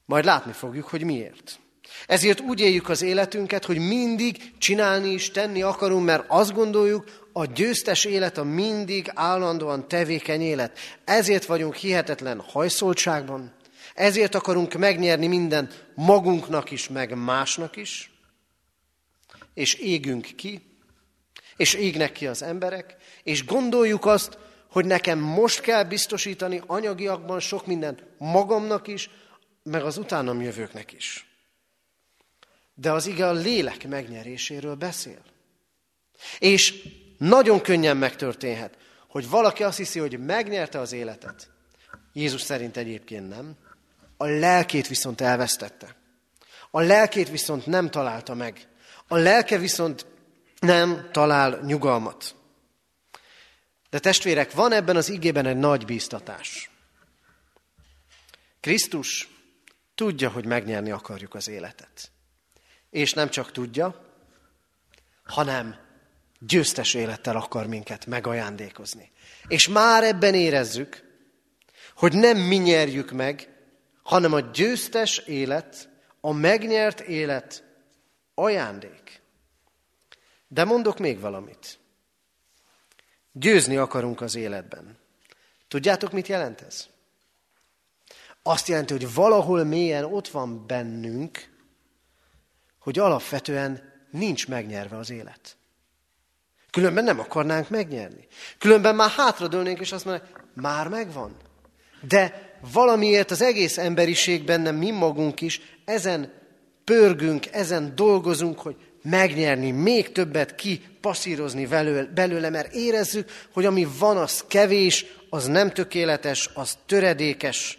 Majd 0.06 0.26
látni 0.26 0.52
fogjuk, 0.52 0.88
hogy 0.88 1.04
miért. 1.04 1.60
Ezért 2.08 2.40
úgy 2.40 2.60
éljük 2.60 2.90
az 2.90 3.02
életünket, 3.02 3.66
hogy 3.66 3.78
mindig 3.78 4.58
csinálni 4.58 5.10
is, 5.10 5.32
tenni 5.32 5.62
akarunk, 5.62 6.06
mert 6.06 6.26
azt 6.28 6.54
gondoljuk, 6.54 7.28
a 7.34 7.46
győztes 7.46 8.06
élet 8.06 8.38
a 8.38 8.44
mindig 8.44 9.12
állandóan 9.14 9.88
tevékeny 9.88 10.42
élet. 10.42 10.80
Ezért 11.04 11.46
vagyunk 11.46 11.76
hihetetlen 11.76 12.40
hajszoltságban, 12.40 13.54
ezért 13.96 14.36
akarunk 14.36 14.74
megnyerni 14.74 15.28
mindent 15.28 15.86
magunknak 15.96 16.72
is, 16.72 16.88
meg 16.88 17.18
másnak 17.18 17.76
is, 17.76 18.12
és 19.54 19.74
égünk 19.74 20.28
ki, 20.36 20.62
és 21.56 21.74
égnek 21.74 22.12
ki 22.12 22.28
az 22.28 22.42
emberek, 22.42 22.96
és 23.24 23.46
gondoljuk 23.46 24.06
azt, 24.06 24.38
hogy 24.70 24.86
nekem 24.86 25.20
most 25.20 25.62
kell 25.62 25.84
biztosítani 25.84 26.62
anyagiakban 26.66 27.40
sok 27.40 27.66
mindent 27.66 28.04
magamnak 28.18 28.88
is, 28.88 29.10
meg 29.64 29.84
az 29.84 29.98
utánam 29.98 30.42
jövőknek 30.42 30.92
is. 30.92 31.28
De 32.74 32.92
az 32.92 33.08
ige 33.08 33.28
a 33.28 33.32
lélek 33.32 33.88
megnyeréséről 33.88 34.76
beszél. 34.76 35.22
És 36.40 36.88
nagyon 37.18 37.62
könnyen 37.62 37.98
megtörténhet, 37.98 38.78
hogy 39.08 39.30
valaki 39.30 39.64
azt 39.64 39.78
hiszi, 39.78 40.00
hogy 40.00 40.26
megnyerte 40.26 40.80
az 40.80 40.92
életet. 40.92 41.50
Jézus 42.14 42.42
szerint 42.42 42.78
egyébként 42.78 43.30
nem. 43.30 43.56
A 44.18 44.26
lelkét 44.26 44.88
viszont 44.88 45.22
elvesztette. 45.22 45.96
A 46.72 46.82
lelkét 46.82 47.30
viszont 47.30 47.66
nem 47.66 47.90
találta 47.90 48.34
meg. 48.34 48.68
A 49.08 49.18
lelke 49.18 49.58
viszont 49.58 50.06
nem 50.60 51.10
talál 51.12 51.60
nyugalmat. 51.66 52.36
De 53.90 54.00
testvérek, 54.00 54.52
van 54.52 54.72
ebben 54.72 54.96
az 54.96 55.10
igében 55.10 55.46
egy 55.46 55.58
nagy 55.58 55.86
bíztatás. 55.86 56.70
Krisztus 58.60 59.30
tudja, 59.96 60.30
hogy 60.30 60.46
megnyerni 60.46 60.92
akarjuk 60.92 61.34
az 61.34 61.48
életet. 61.48 62.12
És 62.90 63.14
nem 63.14 63.30
csak 63.30 63.52
tudja, 63.52 64.14
hanem 65.24 65.76
győztes 66.40 66.94
élettel 66.94 67.36
akar 67.36 67.68
minket 67.68 68.06
megajándékozni. 68.06 69.12
És 69.48 69.68
már 69.68 70.04
ebben 70.04 70.34
érezzük, 70.34 71.04
hogy 71.96 72.14
nem 72.14 72.38
mi 72.38 72.56
nyerjük 72.56 73.12
meg, 73.12 73.50
hanem 74.04 74.34
a 74.34 74.40
győztes 74.40 75.18
élet, 75.18 75.90
a 76.22 76.32
megnyert 76.32 77.00
élet 77.00 77.64
ajándék. 78.34 79.22
De 80.48 80.64
mondok 80.64 81.00
még 81.00 81.20
valamit. 81.20 81.79
Győzni 83.32 83.78
akarunk 83.78 84.22
az 84.22 84.36
életben. 84.36 84.98
Tudjátok, 85.68 86.12
mit 86.12 86.28
jelent 86.28 86.62
ez? 86.62 86.88
Azt 88.44 88.68
jelenti, 88.68 88.94
hogy 88.94 89.14
valahol 89.14 89.64
mélyen 89.64 90.04
ott 90.04 90.28
van 90.28 90.68
bennünk, 90.68 91.50
hogy 92.80 93.00
alapvetően 93.00 93.94
nincs 94.12 94.48
megnyerve 94.48 94.98
az 94.98 95.10
élet. 95.10 95.58
Különben 96.72 97.04
nem 97.04 97.20
akarnánk 97.20 97.70
megnyerni. 97.70 98.28
Különben 98.58 98.96
már 98.96 99.10
hátradőlnénk, 99.10 99.80
és 99.80 99.92
azt 99.92 100.06
mondjuk, 100.06 100.44
már 100.54 100.88
megvan. 100.88 101.36
De 102.08 102.50
valamiért 102.74 103.32
az 103.32 103.42
egész 103.42 103.78
emberiség 103.78 104.44
nem 104.44 104.76
mi 104.76 104.92
magunk 104.92 105.42
is 105.42 105.62
ezen 105.86 106.34
pörgünk, 106.84 107.46
ezen 107.52 107.96
dolgozunk, 107.96 108.60
hogy 108.60 108.89
megnyerni, 109.02 109.72
még 109.72 110.12
többet 110.12 110.56
kipasszírozni 110.56 111.66
belőle, 112.14 112.50
mert 112.50 112.74
érezzük, 112.74 113.30
hogy 113.54 113.66
ami 113.66 113.88
van, 114.00 114.18
az 114.18 114.44
kevés, 114.48 115.06
az 115.30 115.46
nem 115.46 115.72
tökéletes, 115.72 116.50
az 116.54 116.78
töredékes. 116.86 117.78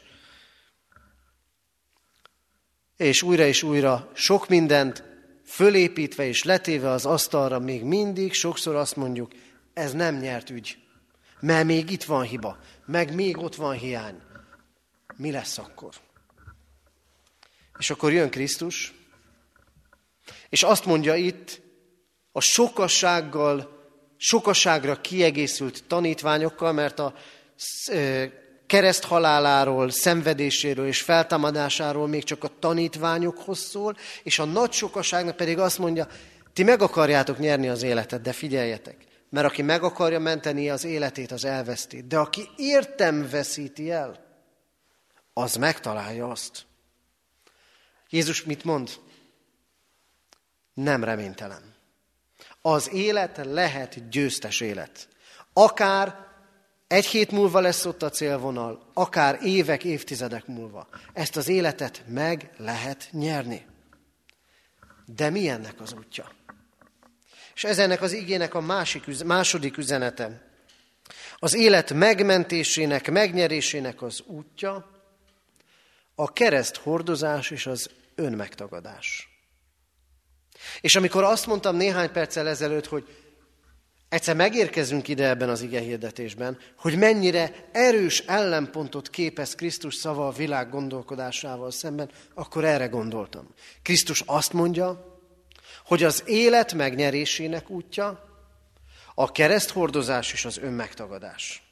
És 2.96 3.22
újra 3.22 3.46
és 3.46 3.62
újra 3.62 4.11
sok 4.14 4.48
mindent 4.48 5.04
fölépítve 5.44 6.26
és 6.26 6.44
letéve 6.44 6.90
az 6.90 7.06
asztalra 7.06 7.59
még 7.59 7.83
mindig 7.83 8.33
sokszor 8.33 8.74
azt 8.74 8.96
mondjuk, 8.96 9.33
ez 9.74 9.92
nem 9.92 10.16
nyert 10.16 10.50
ügy, 10.50 10.78
mert 11.40 11.66
még 11.66 11.90
itt 11.90 12.04
van 12.04 12.22
hiba, 12.22 12.59
meg 12.87 13.14
még 13.14 13.37
ott 13.38 13.54
van 13.54 13.74
hiány. 13.74 14.20
Mi 15.16 15.30
lesz 15.30 15.59
akkor? 15.59 15.94
És 17.78 17.90
akkor 17.90 18.12
jön 18.12 18.30
Krisztus, 18.30 18.94
és 20.50 20.62
azt 20.62 20.84
mondja 20.84 21.14
itt, 21.14 21.60
a 22.32 22.40
sokassággal, 22.40 23.78
sokaságra 24.16 25.00
kiegészült 25.00 25.84
tanítványokkal, 25.86 26.72
mert 26.72 26.98
a 26.98 27.14
kereszt 28.66 29.04
haláláról, 29.04 29.90
szenvedéséről 29.90 30.86
és 30.86 31.00
feltámadásáról 31.00 32.08
még 32.08 32.24
csak 32.24 32.44
a 32.44 32.50
tanítványokhoz 32.58 33.58
szól, 33.58 33.96
és 34.22 34.38
a 34.38 34.44
nagy 34.44 34.72
sokaságnak 34.72 35.36
pedig 35.36 35.58
azt 35.58 35.78
mondja, 35.78 36.08
ti 36.52 36.62
meg 36.62 36.82
akarjátok 36.82 37.38
nyerni 37.38 37.68
az 37.68 37.82
életet, 37.82 38.22
de 38.22 38.32
figyeljetek, 38.32 38.96
mert 39.30 39.46
aki 39.46 39.62
meg 39.62 39.82
akarja 39.82 40.18
menteni 40.18 40.70
az 40.70 40.84
életét, 40.84 41.32
az 41.32 41.44
elveszti. 41.44 42.02
De 42.02 42.18
aki 42.18 42.48
értem 42.56 43.28
veszíti 43.30 43.90
el, 43.90 44.24
az 45.32 45.54
megtalálja 45.54 46.28
azt. 46.28 46.66
Jézus 48.10 48.44
mit 48.44 48.64
mond? 48.64 48.90
Nem 50.82 51.04
reménytelen. 51.04 51.74
Az 52.62 52.92
élet 52.92 53.40
lehet 53.44 54.08
győztes 54.08 54.60
élet. 54.60 55.08
Akár 55.52 56.28
egy 56.86 57.06
hét 57.06 57.30
múlva 57.30 57.60
lesz 57.60 57.84
ott 57.84 58.02
a 58.02 58.10
célvonal, 58.10 58.90
akár 58.94 59.38
évek, 59.42 59.84
évtizedek 59.84 60.46
múlva. 60.46 60.88
Ezt 61.12 61.36
az 61.36 61.48
életet 61.48 62.02
meg 62.06 62.50
lehet 62.56 63.08
nyerni. 63.10 63.66
De 65.06 65.30
mi 65.30 65.48
ennek 65.48 65.80
az 65.80 65.92
útja? 65.92 66.32
És 67.54 67.64
ez 67.64 67.78
ennek 67.78 68.02
az 68.02 68.12
igének 68.12 68.54
a 68.54 68.60
másik, 68.60 69.24
második 69.24 69.76
üzenete. 69.76 70.50
Az 71.36 71.54
élet 71.54 71.92
megmentésének, 71.92 73.10
megnyerésének 73.10 74.02
az 74.02 74.22
útja 74.26 74.90
a 76.14 76.32
kereszt 76.32 76.76
hordozás 76.76 77.50
és 77.50 77.66
az 77.66 77.90
önmegtagadás. 78.14 79.29
És 80.81 80.96
amikor 80.96 81.25
azt 81.25 81.46
mondtam 81.46 81.77
néhány 81.77 82.12
perccel 82.12 82.49
ezelőtt, 82.49 82.87
hogy 82.87 83.05
egyszer 84.09 84.37
megérkezünk 84.37 85.09
ide 85.09 85.29
ebben 85.29 85.49
az 85.49 85.62
ige 85.62 85.81
hirdetésben, 85.81 86.59
hogy 86.77 86.96
mennyire 86.96 87.68
erős 87.73 88.18
ellenpontot 88.18 89.11
képez 89.11 89.55
Krisztus 89.55 89.94
szava 89.94 90.27
a 90.27 90.33
világ 90.33 90.70
gondolkodásával 90.70 91.70
szemben, 91.70 92.11
akkor 92.35 92.64
erre 92.64 92.87
gondoltam. 92.87 93.55
Krisztus 93.83 94.23
azt 94.27 94.53
mondja, 94.53 95.18
hogy 95.85 96.03
az 96.03 96.23
élet 96.27 96.73
megnyerésének 96.73 97.70
útja 97.70 98.29
a 99.14 99.33
kereszthordozás 99.33 100.33
és 100.33 100.44
az 100.44 100.59
önmegtagadás. 100.59 101.62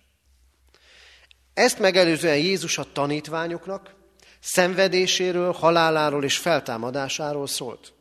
Ezt 1.54 1.78
megelőzően 1.78 2.36
Jézus 2.36 2.78
a 2.78 2.92
tanítványoknak 2.92 3.94
szenvedéséről, 4.40 5.52
haláláról 5.52 6.24
és 6.24 6.36
feltámadásáról 6.36 7.46
szólt. 7.46 7.92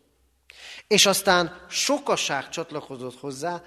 És 0.87 1.05
aztán 1.05 1.65
sokaság 1.69 2.49
csatlakozott 2.49 3.19
hozzá, 3.19 3.61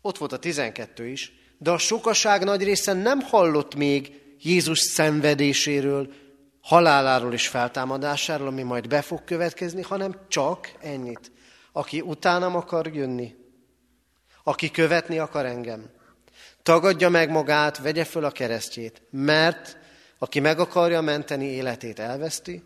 ott 0.00 0.18
volt 0.18 0.32
a 0.32 0.38
tizenkettő 0.38 1.06
is, 1.06 1.32
de 1.58 1.70
a 1.70 1.78
sokaság 1.78 2.44
nagy 2.44 2.62
része 2.62 2.92
nem 2.92 3.20
hallott 3.20 3.74
még 3.74 4.20
Jézus 4.38 4.78
szenvedéséről, 4.78 6.12
haláláról 6.60 7.32
és 7.32 7.48
feltámadásáról, 7.48 8.46
ami 8.46 8.62
majd 8.62 8.88
be 8.88 9.02
fog 9.02 9.24
következni, 9.24 9.82
hanem 9.82 10.16
csak 10.28 10.72
ennyit. 10.80 11.32
Aki 11.72 12.00
utánam 12.00 12.56
akar 12.56 12.86
jönni, 12.94 13.34
aki 14.44 14.70
követni 14.70 15.18
akar 15.18 15.46
engem, 15.46 15.90
tagadja 16.62 17.08
meg 17.08 17.30
magát, 17.30 17.78
vegye 17.78 18.04
föl 18.04 18.24
a 18.24 18.30
keresztjét, 18.30 19.02
mert 19.10 19.76
aki 20.18 20.40
meg 20.40 20.58
akarja 20.58 21.00
menteni 21.00 21.44
életét, 21.44 21.98
elveszti, 21.98 22.62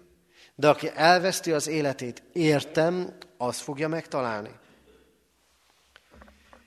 de 0.55 0.69
aki 0.69 0.91
elveszti 0.95 1.53
az 1.53 1.67
életét, 1.67 2.23
értem, 2.33 3.17
az 3.39 3.59
fogja 3.59 3.89
megtalálni. 3.89 4.51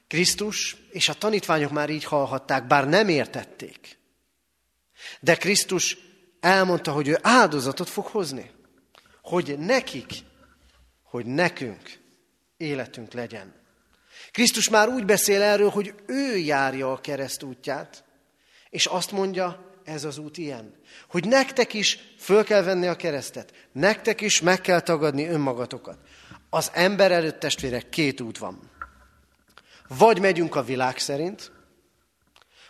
Krisztus 0.07 0.75
és 0.91 1.09
a 1.09 1.13
tanítványok 1.13 1.71
már 1.71 1.89
így 1.89 2.03
hallhatták, 2.03 2.67
bár 2.67 2.87
nem 2.87 3.09
értették. 3.09 3.97
De 5.19 5.35
Krisztus 5.35 5.97
elmondta, 6.39 6.91
hogy 6.91 7.07
ő 7.07 7.17
áldozatot 7.21 7.89
fog 7.89 8.05
hozni. 8.05 8.51
Hogy 9.21 9.59
nekik, 9.59 10.11
hogy 11.03 11.25
nekünk 11.25 11.99
életünk 12.57 13.13
legyen. 13.13 13.53
Krisztus 14.31 14.69
már 14.69 14.87
úgy 14.87 15.05
beszél 15.05 15.41
erről, 15.41 15.69
hogy 15.69 15.93
ő 16.05 16.37
járja 16.37 16.91
a 16.91 17.01
kereszt 17.01 17.43
útját, 17.43 18.03
és 18.69 18.85
azt 18.85 19.11
mondja, 19.11 19.69
ez 19.83 20.03
az 20.03 20.17
út 20.17 20.37
ilyen. 20.37 20.75
Hogy 21.07 21.27
nektek 21.27 21.73
is 21.73 21.99
föl 22.17 22.43
kell 22.43 22.61
venni 22.61 22.87
a 22.87 22.95
keresztet, 22.95 23.53
nektek 23.71 24.21
is 24.21 24.41
meg 24.41 24.61
kell 24.61 24.79
tagadni 24.79 25.27
önmagatokat. 25.27 25.97
Az 26.49 26.71
ember 26.73 27.11
előtt 27.11 27.39
testvérek 27.39 27.89
két 27.89 28.21
út 28.21 28.37
van. 28.37 28.71
Vagy 29.87 30.19
megyünk 30.19 30.55
a 30.55 30.63
világ 30.63 30.97
szerint, 30.97 31.51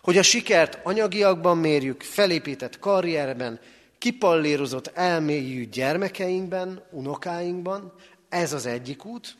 hogy 0.02 0.18
a 0.18 0.24
sikert 0.24 0.80
anyagiakban 0.84 1.58
mérjük, 1.58 2.02
felépített 2.02 2.80
karrierben, 2.80 3.60
kipallérozott 3.98 4.88
elmélyű 4.88 5.66
gyermekeinkben, 5.66 6.84
unokáinkban, 6.92 7.94
ez 8.30 8.54
az 8.54 8.66
egyik 8.66 9.06
út, 9.06 9.38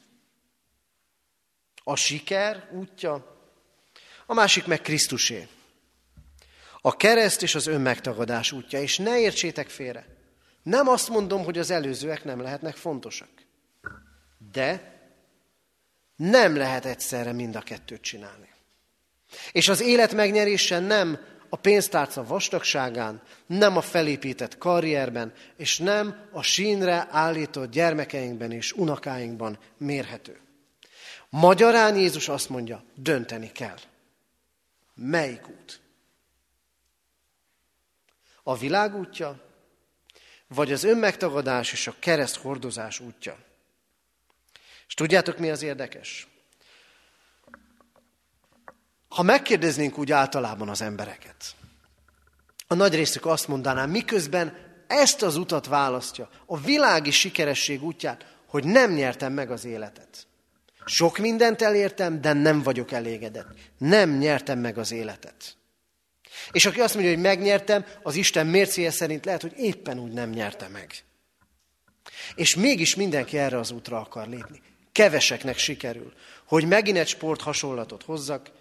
a 1.84 1.96
siker 1.96 2.70
útja, 2.74 3.38
a 4.26 4.34
másik 4.34 4.66
meg 4.66 4.82
Krisztusé. 4.82 5.48
A 6.82 6.96
kereszt 6.96 7.42
és 7.42 7.56
az 7.56 7.68
önmegtagadás 7.68 8.52
útja, 8.52 8.82
és 8.82 8.98
ne 8.98 9.20
értsétek 9.20 9.70
félre. 9.70 10.08
Nem 10.64 10.88
azt 10.88 11.10
mondom, 11.10 11.44
hogy 11.44 11.58
az 11.58 11.72
előzőek 11.72 12.24
nem 12.24 12.42
lehetnek 12.42 12.76
fontosak. 12.76 13.30
De 14.52 14.98
nem 16.16 16.56
lehet 16.56 16.86
egyszerre 16.86 17.32
mind 17.32 17.56
a 17.56 17.62
kettőt 17.62 18.02
csinálni. 18.02 18.50
És 19.52 19.68
az 19.68 19.82
élet 19.82 20.14
megnyerése 20.14 20.80
nem 20.80 21.20
a 21.50 21.56
pénztárca 21.56 22.24
vastagságán, 22.24 23.22
nem 23.46 23.78
a 23.78 23.82
felépített 23.82 24.58
karrierben, 24.58 25.34
és 25.58 25.78
nem 25.78 26.28
a 26.32 26.42
sínre 26.42 27.08
állított 27.12 27.72
gyermekeinkben 27.72 28.52
és 28.52 28.72
unokáinkban 28.72 29.60
mérhető. 29.78 30.40
Magyarán 31.30 31.96
Jézus 31.96 32.30
azt 32.30 32.50
mondja, 32.50 32.84
dönteni 32.96 33.52
kell. 33.52 33.78
Melyik 34.94 35.48
út? 35.48 35.80
A 38.44 38.58
világ 38.58 38.96
útja, 38.96 39.40
vagy 40.48 40.72
az 40.72 40.84
önmegtagadás 40.84 41.72
és 41.72 41.88
a 41.88 41.96
kereszt 42.00 42.36
hordozás 42.36 43.00
útja? 43.00 43.38
Tudjátok, 45.00 45.38
mi 45.38 45.50
az 45.50 45.62
érdekes? 45.62 46.28
Ha 49.10 49.24
megkérdeznénk 49.24 49.98
úgy 49.98 50.12
általában 50.12 50.70
az 50.70 50.82
embereket, 50.82 51.56
a 52.68 52.74
nagy 52.74 52.96
részük 52.96 53.26
azt 53.26 53.48
mondaná, 53.48 53.86
miközben 53.86 54.58
ezt 54.88 55.22
az 55.22 55.36
utat 55.36 55.66
választja, 55.66 56.30
a 56.46 56.60
világi 56.60 57.12
sikeresség 57.12 57.84
útját, 57.84 58.36
hogy 58.48 58.64
nem 58.64 58.92
nyertem 58.92 59.34
meg 59.34 59.52
az 59.52 59.66
életet. 59.66 60.28
Sok 60.86 61.18
mindent 61.18 61.62
elértem, 61.62 62.22
de 62.22 62.34
nem 62.34 62.62
vagyok 62.62 62.92
elégedett. 62.92 63.48
Nem 63.78 64.18
nyertem 64.18 64.60
meg 64.60 64.78
az 64.78 64.92
életet. 64.92 65.56
És 66.52 66.66
aki 66.66 66.80
azt 66.80 66.94
mondja, 66.94 67.14
hogy 67.14 67.22
megnyertem, 67.22 67.86
az 68.04 68.16
Isten 68.16 68.48
mércéje 68.48 68.92
szerint 68.92 69.26
lehet, 69.26 69.42
hogy 69.42 69.54
éppen 69.58 70.00
úgy 70.00 70.12
nem 70.12 70.30
nyerte 70.30 70.68
meg. 70.68 70.94
És 72.36 72.56
mégis 72.56 72.96
mindenki 72.96 73.38
erre 73.38 73.58
az 73.58 73.72
útra 73.72 74.00
akar 74.00 74.28
lépni. 74.28 74.62
Keveseknek 74.92 75.58
sikerül. 75.58 76.14
Hogy 76.46 76.68
megint 76.68 76.98
egy 76.98 77.08
sport 77.08 77.42
hasonlatot 77.42 78.04
hozzak, 78.04 78.52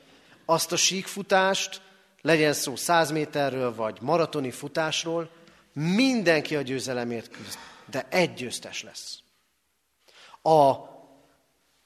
azt 0.45 0.73
a 0.73 0.77
síkfutást, 0.77 1.81
legyen 2.21 2.53
szó 2.53 2.77
100 2.77 3.11
méterről 3.11 3.75
vagy 3.75 3.99
maratoni 4.01 4.51
futásról, 4.51 5.31
mindenki 5.73 6.57
a 6.57 6.63
győzelemért 6.63 7.31
küzd, 7.31 7.59
de 7.91 8.07
egy 8.11 8.35
győztes 8.35 8.83
lesz. 8.83 9.19
A 10.43 10.75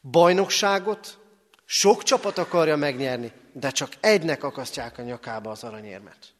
bajnokságot 0.00 1.18
sok 1.64 2.02
csapat 2.02 2.38
akarja 2.38 2.76
megnyerni, 2.76 3.32
de 3.52 3.70
csak 3.70 3.92
egynek 4.00 4.42
akasztják 4.42 4.98
a 4.98 5.02
nyakába 5.02 5.50
az 5.50 5.64
aranyérmet. 5.64 6.34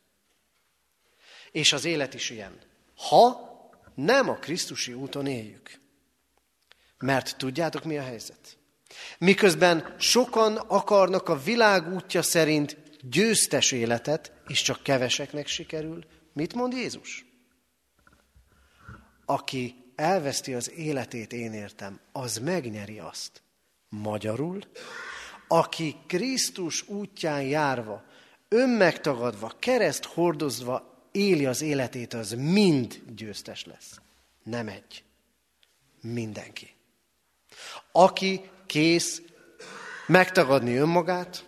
És 1.50 1.72
az 1.72 1.84
élet 1.84 2.14
is 2.14 2.30
ilyen. 2.30 2.58
Ha 2.96 3.50
nem 3.94 4.28
a 4.28 4.34
Krisztusi 4.34 4.92
úton 4.92 5.26
éljük. 5.26 5.80
Mert 7.02 7.36
tudjátok, 7.36 7.84
mi 7.84 7.98
a 7.98 8.02
helyzet? 8.02 8.58
Miközben 9.18 9.94
sokan 9.98 10.56
akarnak 10.56 11.28
a 11.28 11.38
világ 11.38 11.92
útja 11.92 12.22
szerint 12.22 12.76
győztes 13.00 13.72
életet, 13.72 14.32
és 14.46 14.62
csak 14.62 14.82
keveseknek 14.82 15.46
sikerül, 15.46 16.04
mit 16.32 16.54
mond 16.54 16.72
Jézus? 16.72 17.24
Aki 19.24 19.74
elveszti 19.94 20.54
az 20.54 20.70
életét, 20.70 21.32
én 21.32 21.52
értem, 21.52 22.00
az 22.12 22.38
megnyeri 22.38 22.98
azt. 22.98 23.42
Magyarul, 23.88 24.60
aki 25.48 25.96
Krisztus 26.06 26.88
útján 26.88 27.42
járva, 27.42 28.04
önmegtagadva, 28.48 29.52
kereszt 29.58 30.04
hordozva 30.04 31.06
éli 31.12 31.46
az 31.46 31.62
életét, 31.62 32.14
az 32.14 32.30
mind 32.30 33.02
győztes 33.14 33.64
lesz. 33.64 34.00
Nem 34.42 34.68
egy. 34.68 35.04
Mindenki. 36.00 36.74
Aki 37.92 38.50
kész 38.66 39.22
megtagadni 40.06 40.76
önmagát, 40.76 41.44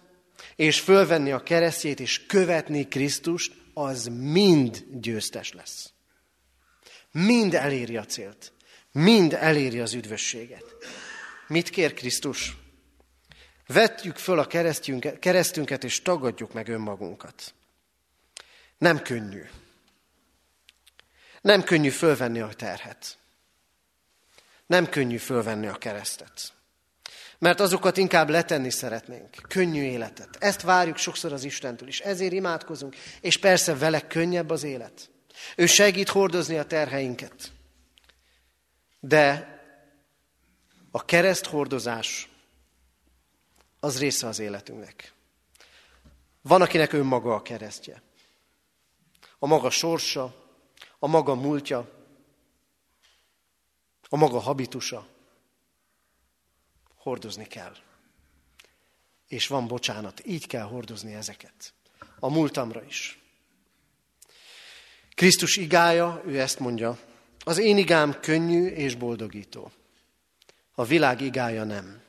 és 0.56 0.80
fölvenni 0.80 1.32
a 1.32 1.42
keresztjét, 1.42 2.00
és 2.00 2.26
követni 2.26 2.88
Krisztust, 2.88 3.52
az 3.74 4.04
mind 4.04 4.84
győztes 4.90 5.52
lesz. 5.52 5.92
Mind 7.10 7.54
eléri 7.54 7.96
a 7.96 8.04
célt. 8.04 8.52
Mind 8.92 9.32
eléri 9.32 9.80
az 9.80 9.92
üdvösséget. 9.92 10.64
Mit 11.48 11.70
kér 11.70 11.94
Krisztus? 11.94 12.56
Vetjük 13.66 14.16
föl 14.16 14.38
a 14.38 14.46
keresztünket, 15.18 15.84
és 15.84 16.02
tagadjuk 16.02 16.52
meg 16.52 16.68
önmagunkat. 16.68 17.54
Nem 18.78 19.02
könnyű. 19.02 19.42
Nem 21.40 21.62
könnyű 21.62 21.90
fölvenni 21.90 22.40
a 22.40 22.52
terhet. 22.52 23.18
Nem 24.66 24.88
könnyű 24.88 25.16
fölvenni 25.16 25.66
a 25.66 25.74
keresztet. 25.74 26.52
Mert 27.38 27.60
azokat 27.60 27.96
inkább 27.96 28.28
letenni 28.28 28.70
szeretnénk. 28.70 29.36
Könnyű 29.48 29.82
életet. 29.82 30.36
Ezt 30.38 30.62
várjuk 30.62 30.96
sokszor 30.96 31.32
az 31.32 31.44
Istentől 31.44 31.88
is. 31.88 32.00
Ezért 32.00 32.32
imádkozunk. 32.32 32.96
És 33.20 33.38
persze 33.38 33.76
vele 33.76 34.06
könnyebb 34.06 34.50
az 34.50 34.62
élet. 34.62 35.10
Ő 35.56 35.66
segít 35.66 36.08
hordozni 36.08 36.58
a 36.58 36.64
terheinket. 36.64 37.52
De 39.00 39.52
a 40.90 41.04
kereszt 41.04 41.46
hordozás 41.46 42.28
az 43.80 43.98
része 43.98 44.26
az 44.26 44.38
életünknek. 44.38 45.12
Van, 46.42 46.62
akinek 46.62 46.92
önmaga 46.92 47.34
a 47.34 47.42
keresztje. 47.42 48.02
A 49.38 49.46
maga 49.46 49.70
sorsa, 49.70 50.34
a 50.98 51.06
maga 51.06 51.34
múltja, 51.34 52.03
a 54.14 54.16
maga 54.16 54.38
habitusa. 54.38 55.06
Hordozni 56.96 57.46
kell. 57.46 57.76
És 59.28 59.46
van 59.46 59.66
bocsánat, 59.66 60.26
így 60.26 60.46
kell 60.46 60.62
hordozni 60.62 61.14
ezeket. 61.14 61.74
A 62.18 62.30
múltamra 62.30 62.84
is. 62.84 63.22
Krisztus 65.14 65.56
igája, 65.56 66.22
ő 66.26 66.40
ezt 66.40 66.58
mondja, 66.58 66.98
az 67.38 67.58
én 67.58 67.76
igám 67.76 68.20
könnyű 68.20 68.66
és 68.66 68.94
boldogító. 68.94 69.72
A 70.74 70.84
világ 70.84 71.20
igája 71.20 71.64
nem. 71.64 72.02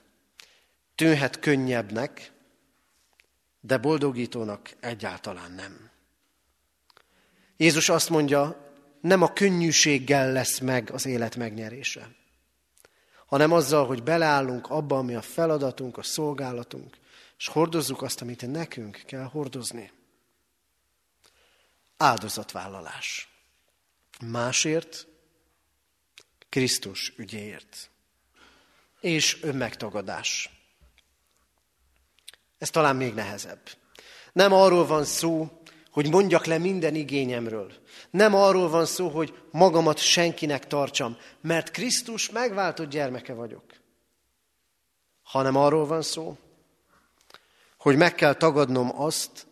Tűnhet 0.96 1.40
könnyebbnek, 1.40 2.32
de 3.60 3.78
boldogítónak 3.78 4.76
egyáltalán 4.80 5.52
nem. 5.52 5.90
Jézus 7.58 7.90
azt 7.90 8.10
mondja, 8.10 8.65
nem 9.06 9.22
a 9.22 9.34
könnyűséggel 9.34 10.32
lesz 10.32 10.60
meg 10.60 10.92
az 10.92 11.06
élet 11.06 11.36
megnyerése, 11.36 12.16
hanem 13.26 13.52
azzal, 13.52 13.86
hogy 13.86 14.04
beleállunk 14.04 14.70
abba, 14.70 14.98
ami 14.98 15.16
a 15.16 15.22
feladatunk, 15.22 15.98
a 15.98 16.04
szolgálatunk, 16.04 16.98
és 17.38 17.48
hordozzuk 17.48 18.02
azt, 18.02 18.22
amit 18.22 18.52
nekünk 18.52 19.02
kell 19.06 19.24
hordozni. 19.24 19.92
Áldozatvállalás. 21.98 23.30
Másért, 24.26 25.08
Krisztus 26.50 27.14
ügyéért. 27.18 27.90
És 29.00 29.44
önmegtagadás. 29.44 30.50
Ez 32.58 32.70
talán 32.70 32.96
még 32.96 33.14
nehezebb. 33.14 33.70
Nem 34.34 34.54
arról 34.54 34.86
van 34.86 35.04
szó, 35.04 35.62
hogy 35.92 36.10
mondjak 36.10 36.46
le 36.46 36.58
minden 36.58 36.96
igényemről. 36.96 37.72
Nem 38.16 38.36
arról 38.36 38.70
van 38.70 38.86
szó, 38.86 39.10
hogy 39.10 39.34
magamat 39.52 39.98
senkinek 39.98 40.68
tartsam, 40.68 41.18
mert 41.42 41.72
Krisztus 41.72 42.30
megváltott 42.30 42.90
gyermeke 42.90 43.34
vagyok. 43.34 43.64
Hanem 45.24 45.56
arról 45.56 45.86
van 45.86 46.02
szó, 46.02 46.38
hogy 47.78 47.96
meg 47.96 48.16
kell 48.16 48.34
tagadnom 48.34 49.02
azt, 49.02 49.48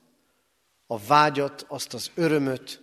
a 0.87 0.99
vágyat, 0.99 1.65
azt 1.67 1.93
az 1.93 2.11
örömöt, 2.15 2.81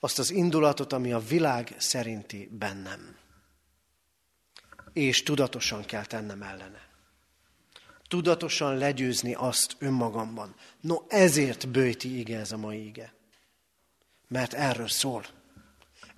azt 0.00 0.18
az 0.18 0.30
indulatot, 0.30 0.92
ami 0.92 1.12
a 1.12 1.18
világ 1.18 1.74
szerinti 1.78 2.48
bennem. 2.52 3.16
És 4.92 5.22
tudatosan 5.22 5.84
kell 5.84 6.04
tennem 6.04 6.42
ellene 6.42 6.84
tudatosan 8.08 8.76
legyőzni 8.76 9.34
azt 9.34 9.76
önmagamban. 9.78 10.54
No, 10.80 10.96
ezért 11.08 11.68
bőti 11.68 12.18
ige 12.18 12.38
ez 12.38 12.52
a 12.52 12.56
mai 12.56 12.86
ige. 12.86 13.15
Mert 14.28 14.52
erről 14.52 14.88
szól. 14.88 15.24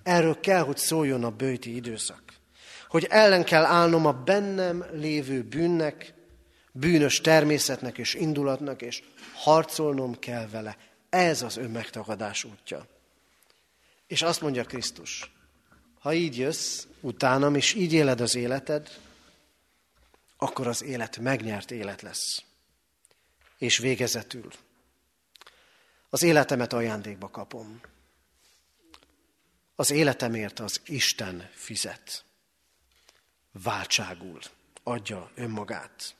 Erről 0.03 0.39
kell, 0.39 0.61
hogy 0.61 0.77
szóljon 0.77 1.23
a 1.23 1.31
bőti 1.31 1.75
időszak. 1.75 2.21
Hogy 2.87 3.07
ellen 3.09 3.43
kell 3.43 3.65
állnom 3.65 4.05
a 4.05 4.13
bennem 4.13 4.85
lévő 4.91 5.43
bűnnek, 5.43 6.13
bűnös 6.71 7.21
természetnek 7.21 7.97
és 7.97 8.13
indulatnak, 8.13 8.81
és 8.81 9.03
harcolnom 9.33 10.19
kell 10.19 10.47
vele. 10.47 10.77
Ez 11.09 11.41
az 11.41 11.57
önmegtagadás 11.57 12.43
útja. 12.43 12.87
És 14.07 14.21
azt 14.21 14.41
mondja 14.41 14.63
Krisztus, 14.63 15.31
ha 15.99 16.13
így 16.13 16.37
jössz 16.37 16.85
utánam, 16.99 17.55
és 17.55 17.73
így 17.73 17.93
éled 17.93 18.21
az 18.21 18.35
életed, 18.35 18.97
akkor 20.37 20.67
az 20.67 20.83
élet 20.83 21.17
megnyert 21.17 21.71
élet 21.71 22.01
lesz. 22.01 22.43
És 23.57 23.77
végezetül 23.77 24.51
az 26.09 26.23
életemet 26.23 26.73
ajándékba 26.73 27.29
kapom. 27.29 27.81
Az 29.79 29.91
életemért 29.91 30.59
az 30.59 30.81
Isten 30.85 31.49
fizet. 31.53 32.23
Váltságul 33.51 34.39
adja 34.83 35.31
önmagát. 35.35 36.15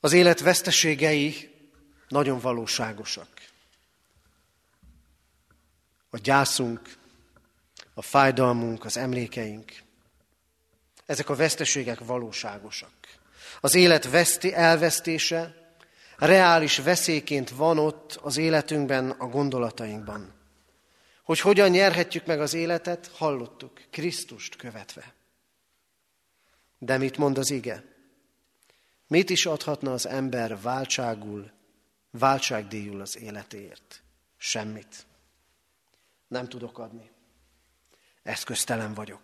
Az 0.00 0.12
élet 0.12 0.40
veszteségei 0.40 1.54
nagyon 2.08 2.40
valóságosak. 2.40 3.28
A 6.10 6.18
gyászunk, 6.18 6.96
a 7.94 8.02
fájdalmunk, 8.02 8.84
az 8.84 8.96
emlékeink, 8.96 9.72
ezek 11.06 11.28
a 11.28 11.36
veszteségek 11.36 11.98
valóságosak. 11.98 12.94
Az 13.60 13.74
élet 13.74 14.10
veszti, 14.10 14.54
elvesztése 14.54 15.74
reális 16.16 16.78
veszélyként 16.78 17.50
van 17.50 17.78
ott 17.78 18.18
az 18.22 18.36
életünkben, 18.36 19.10
a 19.10 19.26
gondolatainkban. 19.26 20.35
Hogy 21.26 21.40
hogyan 21.40 21.70
nyerhetjük 21.70 22.26
meg 22.26 22.40
az 22.40 22.54
életet, 22.54 23.06
hallottuk, 23.06 23.80
Krisztust 23.90 24.56
követve. 24.56 25.14
De 26.78 26.98
mit 26.98 27.16
mond 27.16 27.38
az 27.38 27.50
ige? 27.50 27.84
Mit 29.06 29.30
is 29.30 29.46
adhatna 29.46 29.92
az 29.92 30.06
ember 30.06 30.60
váltságul, 30.60 31.50
váltságdíjul 32.10 33.00
az 33.00 33.18
életéért? 33.18 34.02
Semmit. 34.36 35.06
Nem 36.28 36.48
tudok 36.48 36.78
adni. 36.78 37.10
Eszköztelen 38.22 38.94
vagyok. 38.94 39.22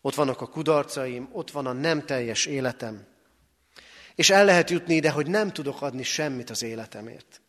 Ott 0.00 0.14
vannak 0.14 0.40
a 0.40 0.48
kudarcaim, 0.48 1.28
ott 1.32 1.50
van 1.50 1.66
a 1.66 1.72
nem 1.72 2.06
teljes 2.06 2.46
életem. 2.46 3.06
És 4.14 4.30
el 4.30 4.44
lehet 4.44 4.70
jutni 4.70 4.94
ide, 4.94 5.10
hogy 5.10 5.26
nem 5.26 5.52
tudok 5.52 5.82
adni 5.82 6.02
semmit 6.02 6.50
az 6.50 6.62
életemért. 6.62 7.40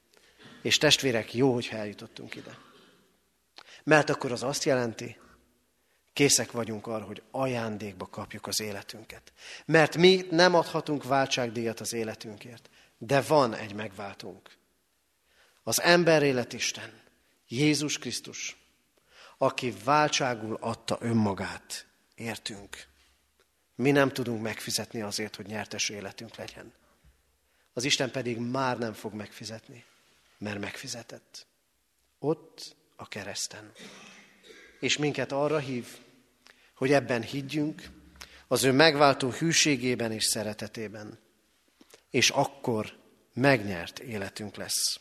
És 0.62 0.78
testvérek, 0.78 1.34
jó, 1.34 1.54
hogy 1.54 1.70
eljutottunk 1.72 2.36
ide. 2.36 2.65
Mert 3.86 4.10
akkor 4.10 4.32
az 4.32 4.44
azt 4.44 4.64
jelenti, 4.64 5.18
készek 6.14 6.52
vagyunk 6.52 6.88
arra, 6.88 7.06
hogy 7.06 7.24
ajándékba 7.32 8.06
kapjuk 8.06 8.48
az 8.48 8.60
életünket. 8.60 9.34
Mert 9.66 9.98
mi 9.98 10.26
nem 10.30 10.56
adhatunk 10.56 11.04
váltságdíjat 11.04 11.80
az 11.80 11.94
életünkért, 11.94 12.70
de 12.98 13.22
van 13.22 13.54
egy 13.54 13.74
megváltunk. 13.74 14.58
Az 15.64 15.82
ember 15.82 16.24
élet 16.24 16.54
Isten, 16.54 17.02
Jézus 17.48 17.98
Krisztus, 17.98 18.58
aki 19.38 19.74
váltságul 19.84 20.58
adta 20.62 20.98
önmagát, 21.00 21.88
értünk. 22.16 22.88
Mi 23.76 23.92
nem 23.92 24.10
tudunk 24.10 24.42
megfizetni 24.42 25.02
azért, 25.02 25.36
hogy 25.36 25.46
nyertes 25.46 25.90
életünk 25.90 26.36
legyen. 26.36 26.74
Az 27.74 27.84
Isten 27.84 28.12
pedig 28.12 28.38
már 28.38 28.78
nem 28.78 28.94
fog 28.94 29.14
megfizetni, 29.14 29.86
mert 30.38 30.60
megfizetett. 30.60 31.48
Ott 32.20 32.76
a 32.96 33.08
kereszten. 33.08 33.72
És 34.80 34.98
minket 34.98 35.32
arra 35.32 35.58
hív, 35.58 35.88
hogy 36.76 36.92
ebben 36.92 37.22
higgyünk, 37.22 37.84
az 38.48 38.64
ő 38.64 38.72
megváltó 38.72 39.30
hűségében 39.30 40.12
és 40.12 40.24
szeretetében. 40.24 41.20
És 42.10 42.30
akkor 42.30 42.98
megnyert 43.34 44.00
életünk 44.00 44.56
lesz. 44.56 45.00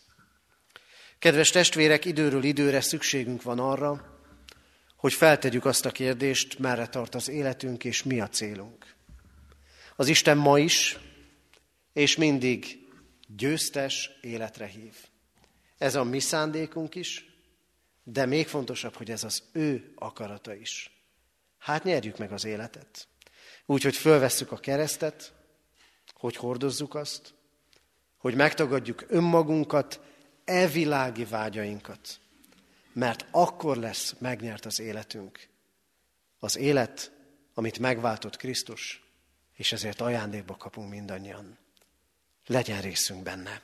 Kedves 1.19 1.51
testvérek, 1.51 2.05
időről 2.05 2.45
időre 2.45 2.81
szükségünk 2.81 3.43
van 3.43 3.59
arra, 3.59 4.13
hogy 4.97 5.13
feltegyük 5.13 5.65
azt 5.65 5.87
a 5.87 5.91
kérdést, 5.91 6.59
merre 6.59 6.87
tart 6.87 7.15
az 7.15 7.29
életünk, 7.29 7.85
és 7.85 8.03
mi 8.03 8.21
a 8.21 8.29
célunk. 8.29 8.95
Az 9.97 10.09
Isten 10.09 10.37
ma 10.37 10.59
is, 10.59 10.99
és 11.93 12.17
mindig 12.17 12.79
győztes 13.27 14.11
életre 14.21 14.67
hív. 14.67 14.95
Ez 15.79 15.95
a 15.95 16.05
mi 16.05 16.21
szándékunk 16.21 16.95
is, 16.95 17.34
de 18.05 18.27
még 18.27 18.47
fontosabb, 18.47 18.95
hogy 18.95 19.11
ez 19.11 19.25
az 19.25 19.43
ő 19.53 19.93
akarata 19.95 20.55
is. 20.55 20.91
Hát 21.59 21.85
nyerjük 21.85 22.19
meg 22.19 22.33
az 22.33 22.45
életet. 22.45 23.09
Úgy, 23.67 23.83
hogy 23.83 23.97
fölvesszük 23.97 24.53
a 24.53 24.57
keresztet, 24.57 25.33
hogy 26.15 26.37
hordozzuk 26.37 26.95
azt, 26.95 27.35
hogy 28.17 28.35
megtagadjuk 28.35 29.05
önmagunkat, 29.09 30.01
evilági 30.45 31.25
vágyainkat, 31.25 32.21
mert 32.93 33.27
akkor 33.31 33.77
lesz 33.77 34.15
megnyert 34.19 34.65
az 34.65 34.81
életünk. 34.81 35.49
Az 36.39 36.57
élet, 36.57 37.13
amit 37.55 37.79
megváltott 37.79 38.37
Krisztus, 38.37 39.03
és 39.55 39.73
ezért 39.73 40.01
ajándékba 40.01 40.57
kapunk 40.57 40.91
mindannyian. 40.91 41.59
Legyen 42.47 42.81
részünk 42.81 43.23
benne. 43.23 43.63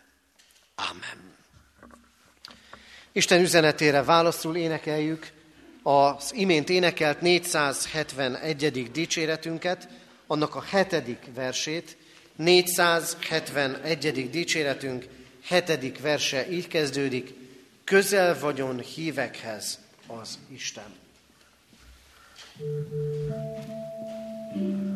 Amen. 0.75 1.40
Isten 3.13 3.41
üzenetére 3.41 4.03
válaszul 4.03 4.57
énekeljük 4.57 5.31
az 5.83 6.33
imént 6.35 6.69
énekelt 6.69 7.21
471. 7.21 8.91
dicséretünket, 8.93 9.89
annak 10.27 10.55
a 10.55 10.63
hetedik 10.63 11.19
versét, 11.35 11.97
471. 12.37 14.31
dicséretünk 14.31 15.07
hetedik 15.43 16.01
verse 16.01 16.51
így 16.51 16.69
kezdődik, 16.69 17.33
közel 17.85 18.39
vagyon 18.39 18.81
hívekhez 18.81 19.79
az 20.07 20.39
Isten. 20.49 20.99
thank 22.59 22.89
you 24.55 24.90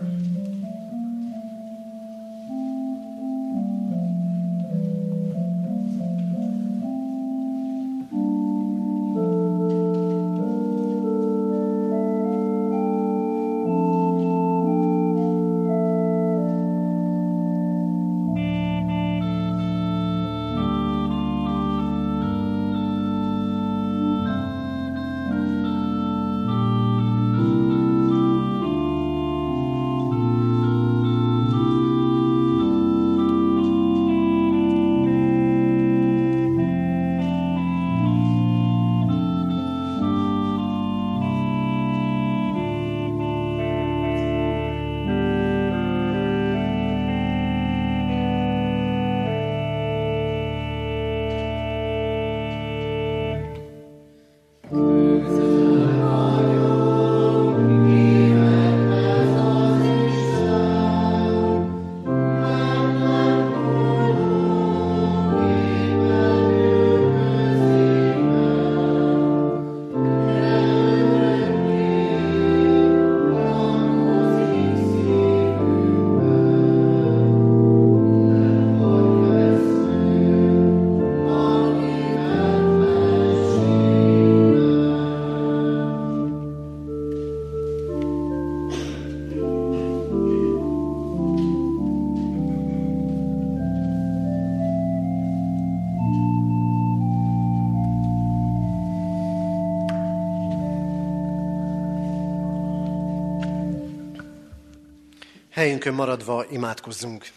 Helyünkön 105.65 105.95
maradva 105.95 106.45
imádkozzunk. 106.51 107.31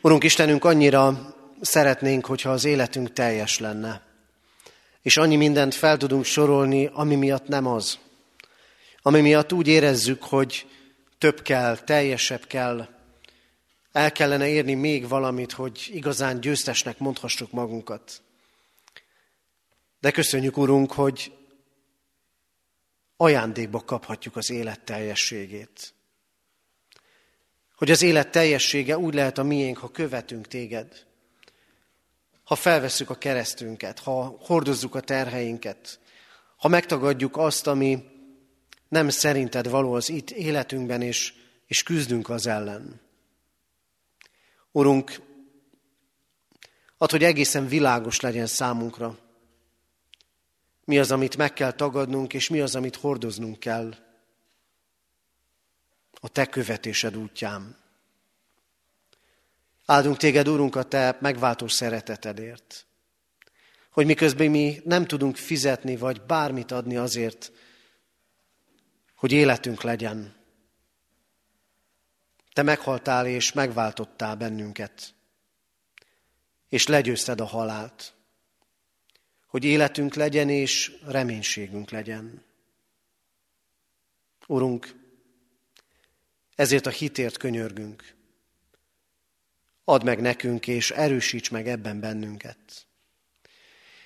Urunk 0.00 0.24
Istenünk, 0.24 0.64
annyira 0.64 1.34
szeretnénk, 1.60 2.26
hogyha 2.26 2.50
az 2.50 2.64
életünk 2.64 3.12
teljes 3.12 3.58
lenne, 3.58 4.02
és 5.02 5.16
annyi 5.16 5.36
mindent 5.36 5.74
fel 5.74 5.96
tudunk 5.96 6.24
sorolni, 6.24 6.90
ami 6.92 7.14
miatt 7.14 7.48
nem 7.48 7.66
az. 7.66 7.98
Ami 9.02 9.20
miatt 9.20 9.52
úgy 9.52 9.68
érezzük, 9.68 10.22
hogy 10.22 10.66
több 11.18 11.42
kell, 11.42 11.76
teljesebb 11.78 12.46
kell, 12.46 12.88
el 13.92 14.12
kellene 14.12 14.48
érni 14.48 14.74
még 14.74 15.08
valamit, 15.08 15.52
hogy 15.52 15.88
igazán 15.92 16.40
győztesnek 16.40 16.98
mondhassuk 16.98 17.50
magunkat. 17.50 18.22
De 20.00 20.10
köszönjük, 20.10 20.56
Urunk, 20.56 20.92
hogy 20.92 21.32
ajándékba 23.16 23.80
kaphatjuk 23.80 24.36
az 24.36 24.50
élet 24.50 24.80
teljességét. 24.80 25.94
Hogy 27.76 27.90
az 27.90 28.02
élet 28.02 28.30
teljessége 28.30 28.98
úgy 28.98 29.14
lehet 29.14 29.38
a 29.38 29.42
miénk, 29.42 29.76
ha 29.76 29.88
követünk 29.88 30.46
téged, 30.46 31.06
ha 32.44 32.54
felvesszük 32.54 33.10
a 33.10 33.18
keresztünket, 33.18 33.98
ha 33.98 34.36
hordozzuk 34.40 34.94
a 34.94 35.00
terheinket, 35.00 36.00
ha 36.56 36.68
megtagadjuk 36.68 37.36
azt, 37.36 37.66
ami 37.66 38.04
nem 38.88 39.08
szerinted 39.08 39.68
való 39.68 39.92
az 39.92 40.08
itt 40.08 40.30
életünkben, 40.30 41.02
és, 41.02 41.34
és 41.66 41.82
küzdünk 41.82 42.28
az 42.28 42.46
ellen. 42.46 43.00
Urunk, 44.72 45.20
ad, 46.98 47.10
hogy 47.10 47.24
egészen 47.24 47.68
világos 47.68 48.20
legyen 48.20 48.46
számunkra, 48.46 49.18
mi 50.86 50.98
az, 50.98 51.10
amit 51.10 51.36
meg 51.36 51.52
kell 51.52 51.72
tagadnunk, 51.72 52.34
és 52.34 52.48
mi 52.48 52.60
az, 52.60 52.74
amit 52.74 52.96
hordoznunk 52.96 53.58
kell 53.58 53.94
a 56.20 56.28
te 56.28 56.46
követésed 56.46 57.16
útján. 57.16 57.76
Áldunk 59.84 60.16
téged, 60.16 60.48
Úrunk, 60.48 60.76
a 60.76 60.82
te 60.82 61.18
megváltó 61.20 61.68
szeretetedért, 61.68 62.86
hogy 63.90 64.06
miközben 64.06 64.50
mi 64.50 64.80
nem 64.84 65.04
tudunk 65.04 65.36
fizetni, 65.36 65.96
vagy 65.96 66.22
bármit 66.22 66.70
adni 66.70 66.96
azért, 66.96 67.52
hogy 69.16 69.32
életünk 69.32 69.82
legyen. 69.82 70.34
Te 72.52 72.62
meghaltál 72.62 73.26
és 73.26 73.52
megváltottál 73.52 74.36
bennünket, 74.36 75.14
és 76.68 76.86
legyőzted 76.86 77.40
a 77.40 77.46
halált, 77.46 78.15
hogy 79.46 79.64
életünk 79.64 80.14
legyen 80.14 80.48
és 80.48 80.96
reménységünk 81.04 81.90
legyen. 81.90 82.44
Urunk, 84.46 84.94
ezért 86.54 86.86
a 86.86 86.90
hitért 86.90 87.36
könyörgünk. 87.36 88.14
Add 89.84 90.04
meg 90.04 90.20
nekünk, 90.20 90.66
és 90.66 90.90
erősíts 90.90 91.50
meg 91.50 91.68
ebben 91.68 92.00
bennünket. 92.00 92.86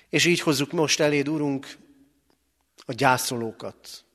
És 0.09 0.25
így 0.25 0.39
hozzuk 0.39 0.71
most 0.71 0.99
eléd, 0.99 1.27
Urunk, 1.27 1.77
a 2.85 2.93
gyászolókat. 2.93 4.05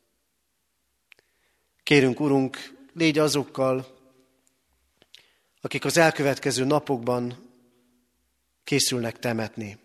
Kérünk, 1.82 2.20
Urunk, 2.20 2.74
légy 2.92 3.18
azokkal, 3.18 3.96
akik 5.60 5.84
az 5.84 5.96
elkövetkező 5.96 6.64
napokban 6.64 7.50
készülnek 8.64 9.18
temetni. 9.18 9.78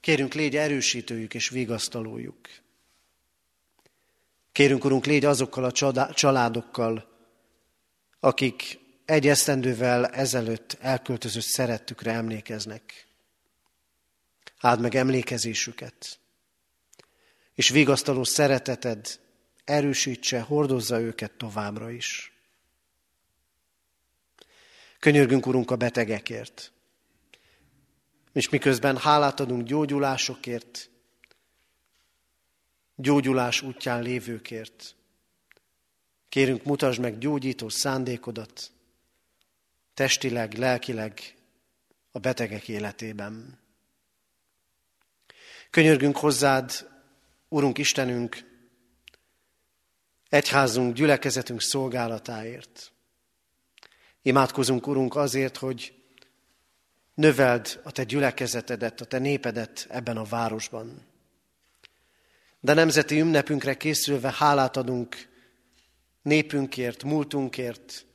Kérünk, 0.00 0.34
légy 0.34 0.56
erősítőjük 0.56 1.34
és 1.34 1.48
vigasztalójuk. 1.48 2.38
Kérünk, 4.52 4.84
Urunk, 4.84 5.06
légy 5.06 5.24
azokkal 5.24 5.64
a 5.64 5.72
családokkal, 6.12 7.08
akik 8.20 8.78
egy 9.04 9.26
esztendővel 9.26 10.06
ezelőtt 10.06 10.76
elköltözött 10.80 11.42
szerettükre 11.42 12.12
emlékeznek. 12.12 13.06
Áld 14.60 14.80
meg 14.80 14.94
emlékezésüket, 14.94 16.18
és 17.54 17.68
vigasztaló 17.68 18.24
szereteted 18.24 19.20
erősítse, 19.64 20.40
hordozza 20.40 21.00
őket 21.00 21.32
továbbra 21.32 21.90
is. 21.90 22.32
Könyörgünk, 24.98 25.46
Urunk, 25.46 25.70
a 25.70 25.76
betegekért, 25.76 26.72
és 28.32 28.48
miközben 28.48 28.96
hálát 28.96 29.40
adunk 29.40 29.62
gyógyulásokért, 29.62 30.90
gyógyulás 32.94 33.62
útján 33.62 34.02
lévőkért. 34.02 34.94
Kérünk, 36.28 36.64
mutasd 36.64 37.00
meg 37.00 37.18
gyógyító 37.18 37.68
szándékodat, 37.68 38.70
testileg, 39.94 40.52
lelkileg 40.52 41.34
a 42.12 42.18
betegek 42.18 42.68
életében. 42.68 43.58
Könyörgünk 45.70 46.16
hozzád, 46.16 46.88
Urunk 47.48 47.78
Istenünk, 47.78 48.44
egyházunk, 50.28 50.94
gyülekezetünk 50.94 51.60
szolgálatáért. 51.60 52.92
Imádkozunk, 54.22 54.86
Urunk, 54.86 55.16
azért, 55.16 55.56
hogy 55.56 55.97
növeld 57.18 57.80
a 57.84 57.90
Te 57.90 58.04
gyülekezetedet, 58.04 59.00
a 59.00 59.04
Te 59.04 59.18
népedet 59.18 59.86
ebben 59.90 60.16
a 60.16 60.24
városban. 60.24 61.06
De 62.60 62.74
nemzeti 62.74 63.20
ünnepünkre 63.20 63.76
készülve 63.76 64.34
hálát 64.36 64.76
adunk 64.76 65.28
népünkért, 66.22 67.04
múltunkért, 67.04 68.06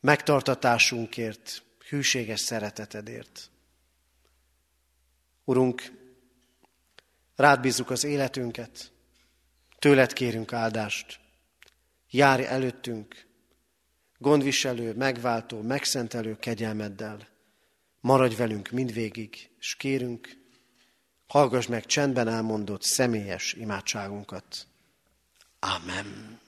megtartatásunkért, 0.00 1.62
hűséges 1.88 2.40
szeretetedért. 2.40 3.50
Urunk, 5.44 5.92
rád 7.36 7.60
bízzuk 7.60 7.90
az 7.90 8.04
életünket, 8.04 8.92
tőled 9.78 10.12
kérünk 10.12 10.52
áldást. 10.52 11.20
Járj 12.10 12.44
előttünk, 12.44 13.26
gondviselő, 14.18 14.94
megváltó, 14.94 15.60
megszentelő 15.60 16.36
kegyelmeddel. 16.36 17.31
Maradj 18.02 18.34
velünk 18.34 18.70
mindvégig, 18.70 19.50
és 19.58 19.74
kérünk, 19.76 20.36
hallgass 21.26 21.66
meg 21.66 21.86
csendben 21.86 22.28
elmondott 22.28 22.82
személyes 22.82 23.52
imádságunkat. 23.52 24.66
Amen. 25.58 26.40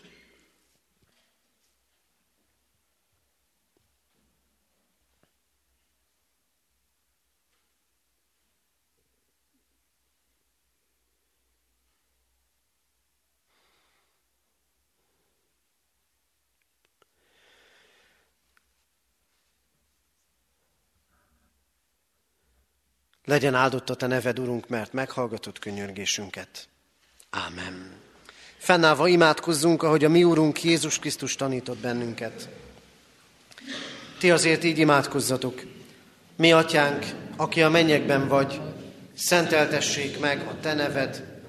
Legyen 23.25 23.55
áldott 23.55 23.91
a 23.91 23.95
Te 23.95 24.07
neved, 24.07 24.39
Urunk, 24.39 24.69
mert 24.69 24.93
meghallgatott 24.93 25.59
könyörgésünket. 25.59 26.69
Ámen. 27.31 27.93
Fennállva 28.57 29.09
imádkozzunk, 29.09 29.83
ahogy 29.83 30.05
a 30.05 30.09
mi 30.09 30.25
Úrunk 30.25 30.63
Jézus 30.63 30.99
Krisztus 30.99 31.35
tanított 31.35 31.79
bennünket. 31.79 32.49
Ti 34.19 34.31
azért 34.31 34.65
így 34.65 34.79
imádkozzatok. 34.79 35.63
Mi, 36.37 36.53
Atyánk, 36.53 37.07
aki 37.37 37.63
a 37.63 37.71
mennyekben 37.71 38.29
vagy, 38.29 38.61
szenteltessék 39.15 40.21
meg 40.21 40.47
a 40.49 40.61
Te 40.61 40.75
neved, 40.75 41.43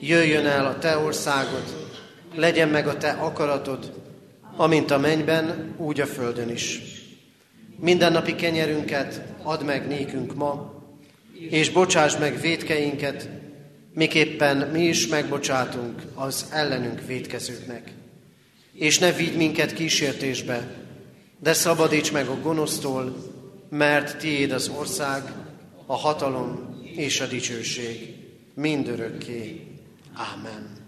jöjjön 0.00 0.46
el 0.46 0.66
a 0.66 0.78
Te 0.78 0.98
országod, 0.98 1.88
legyen 2.34 2.68
meg 2.68 2.86
a 2.86 2.96
Te 2.96 3.10
akaratod, 3.10 3.92
amint 4.56 4.90
a 4.90 4.98
mennyben, 4.98 5.74
úgy 5.76 6.00
a 6.00 6.06
földön 6.06 6.48
is. 6.48 6.80
Mindennapi 7.76 8.34
kenyerünket 8.34 9.22
add 9.42 9.64
meg 9.64 9.86
nékünk 9.86 10.34
ma, 10.34 10.81
és 11.50 11.70
bocsáss 11.70 12.16
meg 12.16 12.40
védkeinket, 12.40 13.28
miképpen 13.94 14.56
mi 14.56 14.82
is 14.82 15.06
megbocsátunk 15.06 16.02
az 16.14 16.46
ellenünk 16.50 17.06
védkezőknek. 17.06 17.92
És 18.72 18.98
ne 18.98 19.12
vigy 19.12 19.36
minket 19.36 19.72
kísértésbe, 19.72 20.74
de 21.38 21.52
szabadíts 21.52 22.12
meg 22.12 22.26
a 22.26 22.40
gonosztól, 22.40 23.16
mert 23.68 24.18
tiéd 24.18 24.52
az 24.52 24.68
ország, 24.68 25.22
a 25.86 25.96
hatalom 25.96 26.80
és 26.94 27.20
a 27.20 27.26
dicsőség 27.26 28.14
mindörökké. 28.54 29.66
Ámen. 30.12 30.80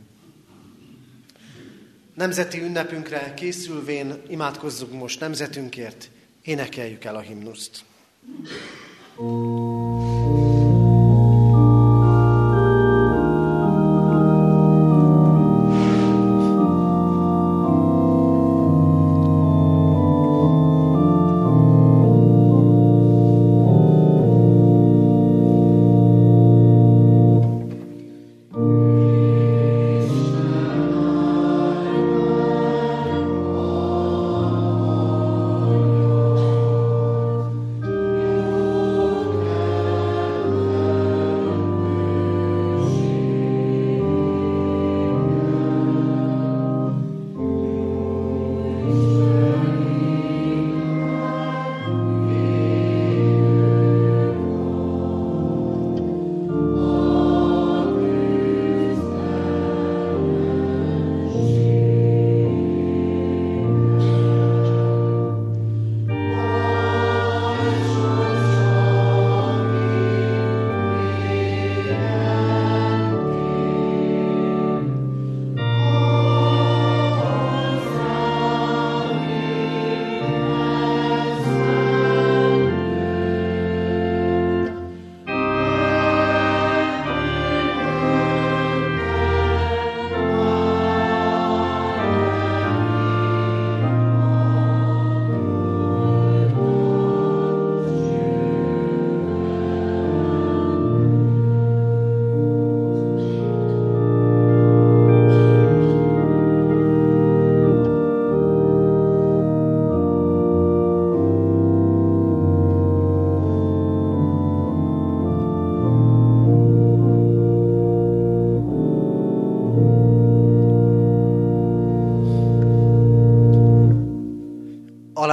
Nemzeti 2.15 2.63
ünnepünkre 2.63 3.35
készülvén 3.35 4.23
imádkozzunk 4.29 4.93
most 4.93 5.21
nemzetünkért, 5.21 6.11
énekeljük 6.43 7.05
el 7.05 7.17
a 7.17 7.21
himnuszt. 7.21 7.85
thank 9.17 10.19
you 10.19 10.24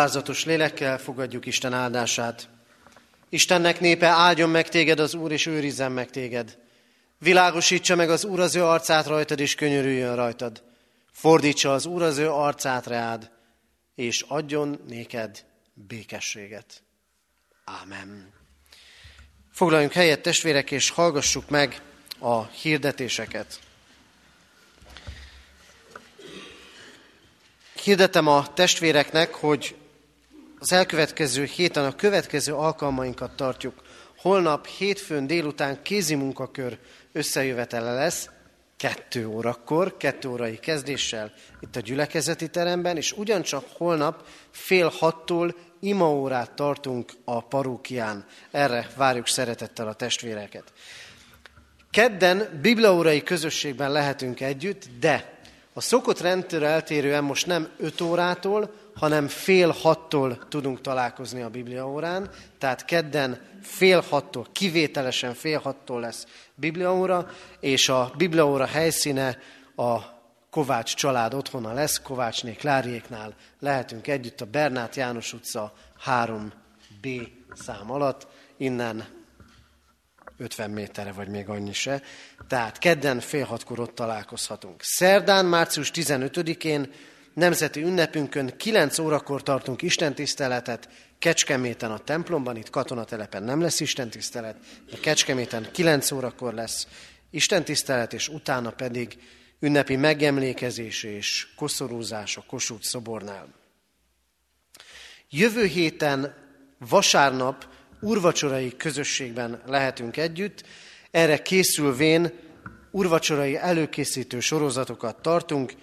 Alázatos 0.02 0.46
lélekkel 0.46 0.98
fogadjuk 0.98 1.46
Isten 1.46 1.74
áldását. 1.74 2.50
Istennek 3.30 3.80
népe 3.80 4.08
áldjon 4.08 4.50
meg 4.50 4.70
téged 4.70 5.00
az 5.00 5.14
Úr, 5.14 5.32
és 5.32 5.46
őrizzen 5.46 5.92
meg 5.92 6.10
téged. 6.10 6.58
Világosítsa 7.18 7.96
meg 7.96 8.10
az 8.10 8.24
Úr 8.24 8.40
az 8.40 8.56
ő 8.56 8.64
arcát 8.64 9.06
rajtad, 9.06 9.40
és 9.40 9.56
könyörüljön 9.56 10.16
rajtad. 10.16 10.64
Fordítsa 11.12 11.74
az 11.74 11.86
Úr 11.86 12.02
az 12.02 12.18
ő 12.18 12.30
arcát 12.30 12.88
reád, 12.88 13.32
és 13.96 14.26
adjon 14.28 14.82
néked 14.88 15.46
békességet. 15.74 16.84
Ámen. 17.64 18.34
Foglaljunk 19.52 19.94
helyet, 19.94 20.22
testvérek, 20.22 20.72
és 20.72 20.90
hallgassuk 20.90 21.50
meg 21.50 21.82
a 22.20 22.44
hirdetéseket. 22.44 23.60
Hirdetem 27.84 28.28
a 28.28 28.54
testvéreknek, 28.54 29.34
hogy 29.34 29.76
az 30.62 30.72
elkövetkező 30.72 31.44
héten 31.44 31.86
a 31.86 31.96
következő 31.96 32.54
alkalmainkat 32.54 33.36
tartjuk. 33.36 33.82
Holnap 34.18 34.68
hétfőn 34.68 35.28
délután 35.28 35.82
kézi 35.82 36.16
munkakör 36.16 36.78
összejövetele 37.12 37.94
lesz, 37.94 38.30
kettő 38.78 39.28
órakor, 39.28 39.98
kettő 39.98 40.30
órai 40.30 40.60
kezdéssel 40.60 41.34
itt 41.60 41.76
a 41.76 41.80
gyülekezeti 41.80 42.50
teremben, 42.50 42.98
és 42.98 43.12
ugyancsak 43.12 43.66
holnap 43.74 44.28
fél 44.52 44.88
hattól 44.98 45.56
imaórát 45.80 46.52
tartunk 46.52 47.12
a 47.26 47.44
parókián. 47.44 48.26
Erre 48.52 48.90
várjuk 48.96 49.28
szeretettel 49.28 49.88
a 49.88 49.94
testvéreket. 49.94 50.64
Kedden 51.92 52.60
bibliaórai 52.62 53.24
közösségben 53.24 53.92
lehetünk 53.92 54.42
együtt, 54.42 54.84
de 55.00 55.40
a 55.74 55.82
szokott 55.82 56.20
rendtől 56.20 56.66
eltérően 56.66 57.24
most 57.24 57.48
nem 57.48 57.70
5 57.78 58.02
órától, 58.02 58.81
hanem 58.96 59.28
fél 59.28 59.70
hattól 59.70 60.48
tudunk 60.48 60.82
találkozni 60.82 61.42
a 61.42 61.50
Bibliaórán, 61.50 62.30
tehát 62.58 62.86
kedden 62.86 63.42
fél 63.62 64.04
hattól, 64.10 64.48
kivételesen 64.52 65.34
fél 65.34 65.60
hattól 65.60 66.00
lesz 66.00 66.28
Bibliaóra, 66.56 67.30
és 67.60 67.90
a 67.90 68.14
Bibliaóra 68.18 68.66
helyszíne 68.66 69.38
a 69.76 69.98
Kovács 70.50 70.96
család 70.96 71.34
otthona 71.34 71.74
lesz, 71.74 72.02
Kovácsné 72.02 72.54
Kláriéknál 72.54 73.36
lehetünk 73.60 74.08
együtt 74.08 74.42
a 74.42 74.46
Bernát 74.46 74.96
János 74.96 75.34
utca 75.34 75.74
3B 76.06 77.28
szám 77.54 77.92
alatt, 77.92 78.28
innen 78.58 79.06
50 80.38 80.70
méterre, 80.70 81.12
vagy 81.12 81.28
még 81.28 81.50
annyi 81.50 81.74
se. 81.74 82.02
Tehát 82.48 82.78
kedden 82.78 83.20
fél 83.20 83.46
hatkor 83.46 83.80
ott 83.80 83.96
találkozhatunk. 83.96 84.82
Szerdán, 84.84 85.46
március 85.46 85.92
15-én 85.94 86.92
nemzeti 87.34 87.82
ünnepünkön 87.82 88.58
9 88.58 89.00
órakor 89.00 89.44
tartunk 89.44 89.82
istentiszteletet, 89.82 90.90
Kecskeméten 91.20 91.92
a 91.92 91.98
templomban, 91.98 92.58
itt 92.58 92.70
katonatelepen 92.70 93.44
nem 93.44 93.62
lesz 93.62 93.80
istentisztelet, 93.80 94.58
de 94.92 94.98
Kecskeméten 95.02 95.68
9 95.72 96.12
órakor 96.12 96.54
lesz 96.54 96.88
istentisztelet, 97.30 98.14
és 98.14 98.28
utána 98.30 98.72
pedig 98.72 99.18
ünnepi 99.60 99.96
megemlékezés 99.96 101.04
és 101.04 101.48
koszorúzás 101.56 102.38
a 102.38 102.44
Kossuth 102.48 102.86
szobornál. 102.86 103.48
Jövő 105.30 105.66
héten 105.66 106.36
vasárnap 106.80 107.68
urvacsorai 108.02 108.76
közösségben 108.78 109.62
lehetünk 109.66 110.18
együtt. 110.18 110.64
Erre 111.12 111.42
készülvén 111.42 112.32
urvacsorai 112.92 113.56
előkészítő 113.56 114.40
sorozatokat 114.40 115.22
tartunk, 115.22 115.74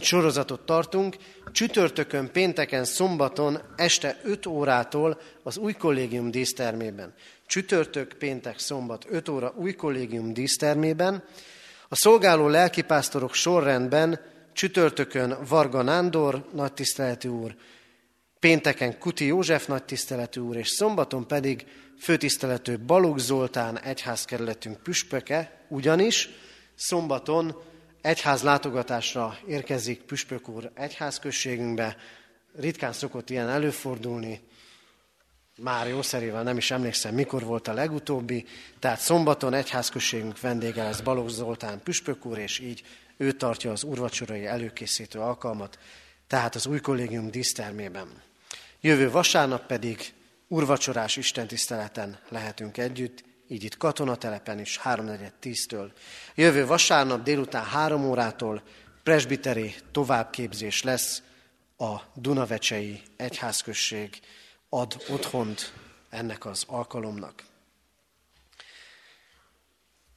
sorozatot 0.00 0.60
tartunk, 0.60 1.16
csütörtökön, 1.52 2.32
pénteken, 2.32 2.84
szombaton 2.84 3.60
este 3.76 4.20
5 4.24 4.46
órától 4.46 5.20
az 5.42 5.56
új 5.56 5.72
kollégium 5.72 6.30
dísztermében. 6.30 7.14
Csütörtök, 7.46 8.12
péntek, 8.18 8.58
szombat 8.58 9.06
5 9.08 9.28
óra 9.28 9.52
új 9.56 9.72
kollégium 9.72 10.32
dísztermében. 10.32 11.24
A 11.88 11.96
szolgáló 11.96 12.48
lelkipásztorok 12.48 13.34
sorrendben 13.34 14.20
csütörtökön 14.52 15.38
Varga 15.48 15.82
Nándor, 15.82 16.44
nagy 16.52 16.72
tiszteletű 16.72 17.28
úr, 17.28 17.56
Pénteken 18.40 18.98
Kuti 18.98 19.26
József 19.26 19.66
nagy 19.66 19.84
tiszteletű 19.84 20.40
úr, 20.40 20.56
és 20.56 20.68
szombaton 20.68 21.26
pedig 21.26 21.66
főtiszteletű 22.00 22.78
Balogh 22.78 23.18
Zoltán 23.18 23.80
egyházkerületünk 23.80 24.82
püspöke, 24.82 25.64
ugyanis 25.68 26.28
szombaton 26.74 27.62
egyház 28.00 28.42
látogatásra 28.42 29.38
érkezik 29.46 30.00
püspök 30.00 30.48
úr 30.48 30.70
egyházközségünkbe. 30.74 31.96
Ritkán 32.56 32.92
szokott 32.92 33.30
ilyen 33.30 33.48
előfordulni, 33.48 34.40
már 35.58 35.88
jószerével 35.88 36.42
nem 36.42 36.56
is 36.56 36.70
emlékszem, 36.70 37.14
mikor 37.14 37.42
volt 37.42 37.68
a 37.68 37.72
legutóbbi, 37.72 38.46
tehát 38.78 39.00
szombaton 39.00 39.54
egyházközségünk 39.54 40.40
vendége 40.40 40.82
lesz 40.82 41.00
Balogh 41.00 41.30
Zoltán 41.30 41.82
püspök 41.82 42.24
úr, 42.24 42.38
és 42.38 42.58
így 42.58 42.82
ő 43.16 43.32
tartja 43.32 43.70
az 43.70 43.82
urvacsorai 43.82 44.46
előkészítő 44.46 45.18
alkalmat, 45.18 45.78
tehát 46.26 46.54
az 46.54 46.66
új 46.66 46.80
kollégium 46.80 47.30
dísztermében. 47.30 48.22
Jövő 48.80 49.10
vasárnap 49.10 49.66
pedig 49.66 50.12
urvacsorás 50.48 51.16
istentiszteleten 51.16 52.18
lehetünk 52.28 52.76
együtt, 52.76 53.24
így 53.48 53.64
itt 53.64 53.76
katonatelepen 53.76 54.58
is 54.58 54.80
3.4.10-től. 54.84 55.90
Jövő 56.34 56.66
vasárnap 56.66 57.22
délután 57.22 57.64
3 57.64 58.04
órától 58.04 58.62
presbiteri 59.02 59.74
továbbképzés 59.92 60.82
lesz 60.82 61.22
a 61.78 61.96
Dunavecsei 62.14 63.02
Egyházközség 63.16 64.20
ad 64.68 65.02
otthont 65.08 65.72
ennek 66.10 66.44
az 66.44 66.64
alkalomnak. 66.66 67.44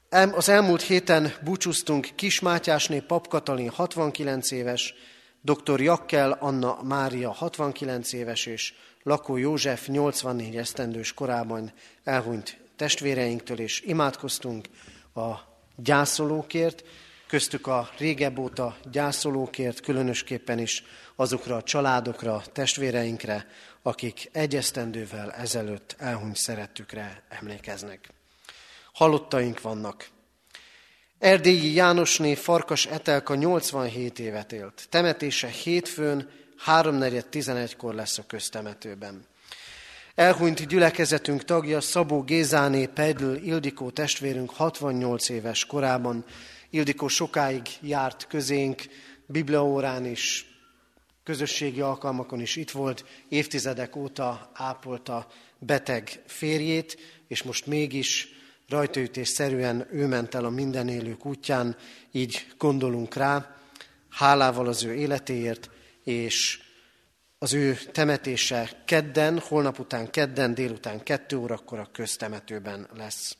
Az 0.09 0.49
elmúlt 0.49 0.82
héten 0.82 1.34
búcsúztunk 1.43 2.09
Kis 2.15 2.39
Mátyásné 2.39 2.99
Pap 2.99 3.27
Katalin 3.27 3.69
69 3.69 4.51
éves, 4.51 4.93
dr. 5.41 5.82
Jakkel 5.82 6.32
Anna 6.32 6.84
Mária 6.84 7.32
69 7.32 8.13
éves 8.13 8.45
és 8.45 8.73
Lakó 9.03 9.38
József 9.38 9.88
84 9.88 10.55
esztendős 10.55 11.13
korában 11.13 11.73
elhunyt 12.03 12.57
testvéreinktől, 12.82 13.59
és 13.59 13.82
imádkoztunk 13.82 14.67
a 15.15 15.32
gyászolókért, 15.75 16.84
köztük 17.27 17.67
a 17.67 17.89
régebb 17.97 18.38
óta 18.38 18.77
gyászolókért, 18.91 19.79
különösképpen 19.79 20.59
is 20.59 20.84
azokra 21.15 21.55
a 21.55 21.63
családokra, 21.63 22.43
testvéreinkre, 22.53 23.47
akik 23.82 24.29
egy 24.32 24.55
esztendővel 24.55 25.32
ezelőtt 25.32 25.95
elhunyt 25.97 26.36
szerettükre 26.36 27.23
emlékeznek. 27.29 28.09
Halottaink 28.93 29.61
vannak, 29.61 30.09
Erdélyi 31.19 31.73
Jánosné 31.73 32.36
Farkas 32.36 32.86
Etelka 32.86 33.36
87 33.36 34.19
évet 34.19 34.51
élt. 34.51 34.88
Temetése 34.89 35.47
hétfőn 35.47 36.29
3.4.11-kor 36.65 37.93
lesz 37.93 38.17
a 38.17 38.23
köztemetőben. 38.27 39.25
Elhunyt 40.16 40.68
gyülekezetünk 40.68 41.43
tagja 41.43 41.82
Szabó 41.82 42.22
Gézáné 42.22 42.86
Pedl 42.86 43.34
Ildikó 43.34 43.89
testvérünk 43.89 44.49
68 44.49 45.30
éves 45.30 45.66
korában. 45.66 46.26
Ildikó 46.70 47.07
sokáig 47.07 47.62
járt 47.82 48.28
közénk, 48.28 48.82
bibliaórán 49.26 50.05
is, 50.05 50.45
közösségi 51.24 51.82
alkalmakon 51.82 52.41
is 52.41 52.55
itt 52.55 52.72
volt, 52.72 53.05
évtizedek 53.30 53.95
óta 53.95 54.51
ápolta 54.53 55.28
beteg 55.59 56.22
férjét, 56.26 56.97
és 57.28 57.43
most 57.43 57.66
mégis 57.66 58.28
rajtaütésszerűen 58.70 59.88
ő 59.91 60.07
ment 60.07 60.36
el 60.36 60.45
a 60.45 60.49
mindenélők 60.49 61.26
útján, 61.26 61.76
így 62.12 62.47
gondolunk 62.57 63.16
rá, 63.16 63.55
hálával 64.09 64.68
az 64.68 64.84
ő 64.84 64.93
életéért, 64.93 65.70
és 66.03 66.59
az 67.43 67.53
ő 67.53 67.77
temetése 67.91 68.69
kedden, 68.85 69.39
holnap 69.39 69.79
után 69.79 70.09
kedden, 70.09 70.53
délután 70.53 71.03
kettő 71.03 71.37
órakor 71.37 71.79
a 71.79 71.89
köztemetőben 71.91 72.87
lesz. 72.95 73.37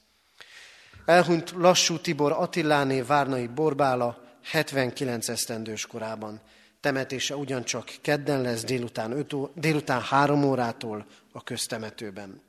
Elhunyt 1.06 1.52
lassú 1.52 1.98
Tibor 1.98 2.32
Attiláné 2.32 3.02
Várnai 3.02 3.48
Borbála 3.48 4.24
79 4.44 5.30
esztendős 5.30 5.86
korában. 5.86 6.42
Temetése 6.80 7.36
ugyancsak 7.36 7.92
kedden 8.02 8.42
lesz 8.42 8.64
délután, 8.64 9.12
5 9.12 9.34
ó, 9.34 9.50
délután 9.56 10.02
3 10.02 10.44
órától 10.44 11.06
a 11.32 11.44
köztemetőben. 11.44 12.42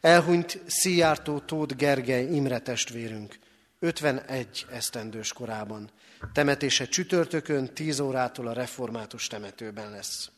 Elhunyt 0.00 0.62
Szijjártó 0.66 1.38
Tóth 1.38 1.74
Gergely 1.74 2.34
Imre 2.34 2.58
testvérünk, 2.58 3.38
51 3.78 4.66
esztendős 4.70 5.32
korában. 5.32 5.90
Temetése 6.32 6.86
csütörtökön 6.86 7.74
10 7.74 8.00
órától 8.00 8.46
a 8.46 8.52
református 8.52 9.26
temetőben 9.26 9.90
lesz. 9.90 10.30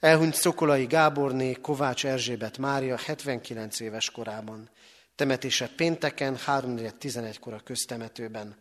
Elhunyt 0.00 0.34
Szokolai 0.34 0.86
Gáborné 0.86 1.52
Kovács 1.52 2.06
Erzsébet 2.06 2.58
Mária 2.58 2.96
79 2.96 3.80
éves 3.80 4.10
korában. 4.10 4.70
Temetése 5.14 5.70
pénteken 5.76 6.36
3.11-kor 6.46 7.52
a 7.52 7.60
köztemetőben. 7.64 8.56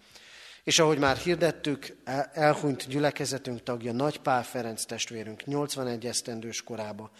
És 0.64 0.80
ahogy 0.80 0.98
már 0.98 1.18
hirdettük, 1.18 1.96
elhunyt 2.34 2.88
gyülekezetünk 2.88 3.64
tagja 3.64 3.92
Nagy 3.92 4.20
Pál 4.20 4.44
Ferenc 4.44 4.86
testvérünk 4.86 5.46
81 5.46 6.06
esztendős 6.06 6.64
korába. 6.64 7.12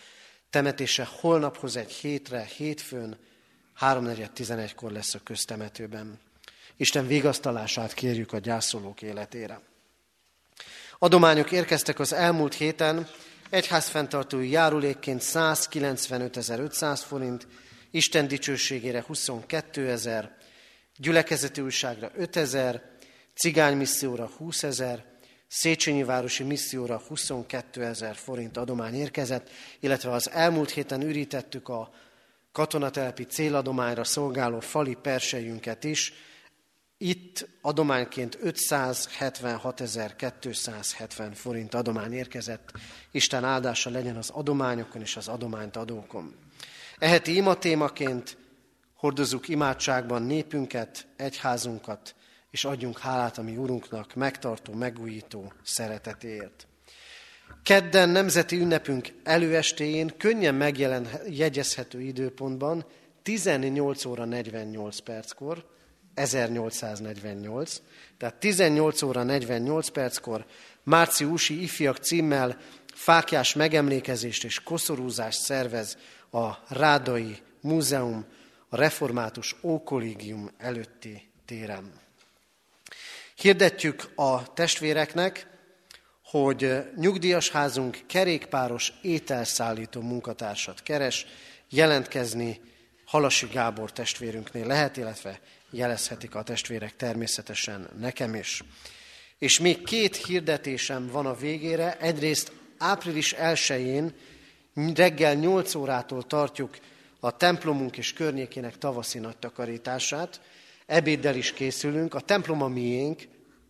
Temetése 0.50 1.08
holnaphoz 1.20 1.76
egy 1.76 1.92
hétre, 1.92 2.44
hétfőn, 2.44 3.18
3.4.11-kor 3.80 4.92
lesz 4.92 5.14
a 5.14 5.20
köztemetőben. 5.24 6.20
Isten 6.78 7.08
vigasztalását 7.08 7.94
kérjük 7.94 8.34
a 8.34 8.40
gyászolók 8.40 9.02
életére. 9.02 9.60
Adományok 11.00 11.52
érkeztek 11.52 12.00
az 12.00 12.14
elmúlt 12.14 12.54
héten, 12.54 13.08
egyházfenntartói 13.50 14.50
járulékként 14.50 15.22
195.500 15.24 17.02
forint, 17.08 17.48
Isten 17.92 18.28
dicsőségére 18.28 19.04
22 19.08 19.90
ezer, 19.90 20.36
gyülekezeti 20.98 21.62
újságra 21.62 22.12
5 22.16 22.36
ezer, 22.36 22.82
cigány 23.34 23.78
misszióra 23.78 24.30
20 24.38 24.64
ezer, 24.64 25.06
Széchenyi 25.48 26.04
városi 26.04 26.44
misszióra 26.44 27.02
22 27.08 27.84
ezer 27.84 28.16
forint 28.16 28.58
adomány 28.58 28.96
érkezett, 28.96 29.50
illetve 29.80 30.12
az 30.12 30.30
elmúlt 30.30 30.70
héten 30.70 31.02
ürítettük 31.02 31.70
a 31.70 31.90
katonatelpi 32.52 33.24
céladományra 33.24 34.04
szolgáló 34.04 34.60
fali 34.60 34.98
persejünket 35.02 35.84
is. 35.84 36.14
Itt 36.98 37.48
adományként 37.62 38.38
576.270 38.44 41.32
forint 41.34 41.74
adomány 41.74 42.14
érkezett. 42.14 42.72
Isten 43.12 43.44
áldása 43.44 43.90
legyen 43.90 44.16
az 44.16 44.30
adományokon 44.30 45.02
és 45.02 45.16
az 45.16 45.28
adományt 45.28 45.76
adókon. 45.76 46.36
Eheti 47.00 47.36
ima 47.36 47.58
témaként 47.58 48.38
hordozzuk 48.96 49.48
imádságban 49.48 50.22
népünket, 50.22 51.08
egyházunkat, 51.16 52.16
és 52.52 52.66
adjunk 52.66 53.00
hálát 53.00 53.38
a 53.38 53.42
mi 53.42 53.58
Urunknak 53.58 54.16
megtartó, 54.16 54.74
megújító 54.74 55.54
szeretetért. 55.64 56.68
Kedden 57.64 58.10
nemzeti 58.10 58.58
ünnepünk 58.58 59.08
előestéjén 59.24 60.14
könnyen 60.18 60.56
megjelen 60.56 61.08
jegyezhető 61.30 62.02
időpontban 62.02 62.86
18 63.22 64.06
óra 64.06 64.26
48 64.26 65.00
perckor, 65.00 65.76
1848, 66.18 67.82
tehát 68.18 68.36
18 68.36 69.02
óra 69.02 69.24
48 69.24 69.90
perckor 69.90 70.46
márciusi 70.84 71.62
ifjak 71.62 71.98
címmel 71.98 72.58
fákjás 72.94 73.54
megemlékezést 73.54 74.44
és 74.44 74.64
koszorúzást 74.64 75.40
szervez 75.40 75.98
a 76.32 76.50
Rádai 76.70 77.38
Múzeum 77.62 78.26
a 78.70 78.76
Református 78.76 79.56
Ókollégium 79.62 80.50
előtti 80.58 81.30
téren. 81.46 81.92
Hirdetjük 83.36 84.12
a 84.16 84.54
testvéreknek, 84.54 85.48
hogy 86.24 86.84
nyugdíjas 86.96 87.50
házunk 87.50 88.00
kerékpáros 88.08 88.94
ételszállító 89.02 90.02
munkatársat 90.02 90.84
keres, 90.84 91.26
jelentkezni 91.70 92.62
Halasi 93.06 93.48
Gábor 93.52 93.92
testvérünknél 93.92 94.68
lehet, 94.68 94.98
illetve 94.98 95.40
jelezhetik 95.72 96.36
a 96.36 96.44
testvérek 96.44 96.96
természetesen 96.96 97.90
nekem 98.00 98.36
is. 98.36 98.64
És 99.38 99.60
még 99.60 99.84
két 99.84 100.16
hirdetésem 100.16 101.08
van 101.08 101.26
a 101.26 101.36
végére. 101.36 101.98
Egyrészt 101.98 102.52
április 102.78 103.36
1-én 103.38 104.14
reggel 104.96 105.34
8 105.34 105.76
órától 105.76 106.24
tartjuk 106.24 106.78
a 107.20 107.38
templomunk 107.38 107.98
és 107.98 108.14
környékének 108.14 108.78
tavaszi 108.78 109.20
nagy 109.20 109.38
takarítását. 109.38 110.42
Ebéddel 110.86 111.36
is 111.36 111.54
készülünk. 111.54 112.14
A 112.14 112.20
templom 112.20 112.62
a 112.62 112.68
miénk, 112.68 113.28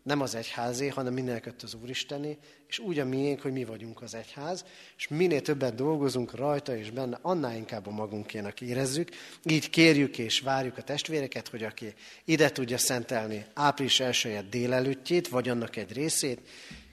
nem 0.08 0.22
az 0.22 0.36
egyházé, 0.36 0.88
hanem 0.88 1.14
mindeneket 1.14 1.64
az 1.64 1.74
Úristené, 1.82 2.38
és 2.68 2.80
úgy 2.80 3.00
a 3.00 3.06
miénk, 3.06 3.42
hogy 3.42 3.52
mi 3.52 3.66
vagyunk 3.66 4.02
az 4.02 4.14
egyház, 4.16 4.66
és 4.98 5.08
minél 5.08 5.42
többet 5.42 5.76
dolgozunk 5.76 6.36
rajta 6.36 6.78
és 6.78 6.92
benne, 6.92 7.20
annál 7.22 7.56
inkább 7.56 7.88
a 7.88 7.92
magunkének 7.92 8.62
érezzük. 8.62 9.10
Így 9.44 9.70
kérjük 9.70 10.18
és 10.18 10.40
várjuk 10.40 10.78
a 10.78 10.82
testvéreket, 10.82 11.48
hogy 11.48 11.64
aki 11.64 11.94
ide 12.26 12.52
tudja 12.52 12.78
szentelni 12.78 13.46
április 13.54 14.00
1 14.00 14.50
délelőttjét, 14.50 15.28
vagy 15.28 15.50
annak 15.50 15.76
egy 15.76 15.94
részét, 15.94 16.42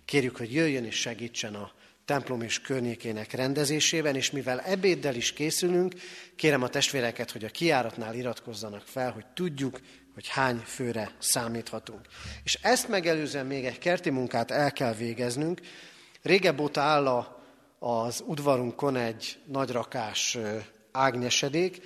kérjük, 0.05 0.37
hogy 0.37 0.53
jöjjön 0.53 0.85
és 0.85 0.97
segítsen 0.97 1.55
a 1.55 1.73
templom 2.05 2.43
és 2.43 2.61
környékének 2.61 3.33
rendezésében, 3.33 4.17
és 4.17 4.31
mivel 4.31 4.61
ebéddel 4.61 5.15
is 5.15 5.33
készülünk, 5.33 5.95
kérem 6.37 6.63
a 6.63 6.69
testvéreket, 6.69 7.31
hogy 7.31 7.45
a 7.45 7.49
kiáratnál 7.49 8.15
iratkozzanak 8.15 8.83
fel, 8.87 9.11
hogy 9.11 9.27
tudjuk, 9.35 9.81
hogy 10.15 10.29
hány 10.29 10.63
főre 10.65 11.11
számíthatunk. 11.19 12.01
És 12.43 12.59
ezt 12.63 12.89
megelőzően 12.89 13.47
még 13.47 13.65
egy 13.65 13.79
kerti 13.79 14.11
munkát 14.11 14.51
el 14.51 14.73
kell 14.73 14.93
végeznünk. 14.93 15.61
Régebb 16.23 16.61
óta 16.61 16.81
áll 16.81 17.07
a, 17.07 17.43
az 17.79 18.23
udvarunkon 18.27 18.97
egy 18.97 19.39
nagy 19.47 19.71
rakás 19.71 20.39
ágnyesedék, 20.93 21.81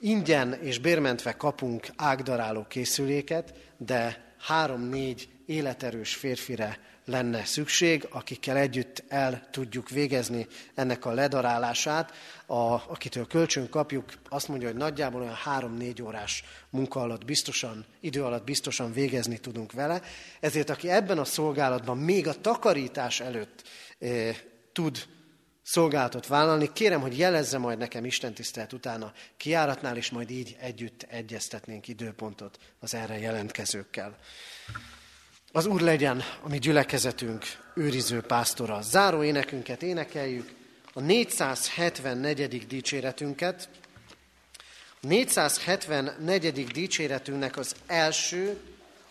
ingyen 0.00 0.52
és 0.52 0.78
bérmentve 0.78 1.32
kapunk 1.32 1.86
ágdaráló 1.96 2.66
készüléket, 2.68 3.54
de 3.76 4.34
három-négy 4.38 5.28
életerős 5.46 6.14
férfire 6.14 6.78
lenne 7.04 7.44
szükség, 7.44 8.06
akikkel 8.10 8.56
együtt 8.56 9.04
el 9.08 9.48
tudjuk 9.50 9.88
végezni 9.88 10.46
ennek 10.74 11.04
a 11.04 11.12
ledarálását. 11.12 12.12
A, 12.46 12.72
akitől 12.72 13.26
kölcsön 13.26 13.68
kapjuk, 13.68 14.12
azt 14.28 14.48
mondja, 14.48 14.68
hogy 14.68 14.76
nagyjából 14.76 15.20
olyan 15.20 15.34
három-négy 15.34 16.02
órás 16.02 16.44
munka 16.70 17.00
alatt 17.00 17.24
biztosan, 17.24 17.84
idő 18.00 18.24
alatt 18.24 18.44
biztosan 18.44 18.92
végezni 18.92 19.38
tudunk 19.38 19.72
vele. 19.72 20.02
Ezért 20.40 20.70
aki 20.70 20.90
ebben 20.90 21.18
a 21.18 21.24
szolgálatban 21.24 21.98
még 21.98 22.26
a 22.26 22.40
takarítás 22.40 23.20
előtt 23.20 23.62
e, 23.98 24.08
tud 24.72 25.06
szolgálatot 25.62 26.26
vállalni, 26.26 26.72
kérem, 26.72 27.00
hogy 27.00 27.18
jelezze 27.18 27.58
majd 27.58 27.78
nekem 27.78 28.04
Isten 28.04 28.34
tisztelt 28.34 28.72
utána 28.72 29.12
kiáratnál, 29.36 29.96
és 29.96 30.10
majd 30.10 30.30
így 30.30 30.56
együtt 30.60 31.02
egyeztetnénk 31.02 31.88
időpontot 31.88 32.58
az 32.80 32.94
erre 32.94 33.18
jelentkezőkkel. 33.18 34.18
Az 35.54 35.66
Úr 35.66 35.80
legyen 35.80 36.22
a 36.42 36.48
mi 36.48 36.58
gyülekezetünk 36.58 37.44
őriző 37.74 38.20
pásztora. 38.20 38.82
Záró 38.82 39.22
énekünket 39.22 39.82
énekeljük, 39.82 40.52
a 40.92 41.00
474. 41.00 42.66
dicséretünket. 42.66 43.68
A 45.02 45.06
474. 45.06 46.64
dicséretünknek 46.64 47.56
az 47.56 47.74
első, 47.86 48.56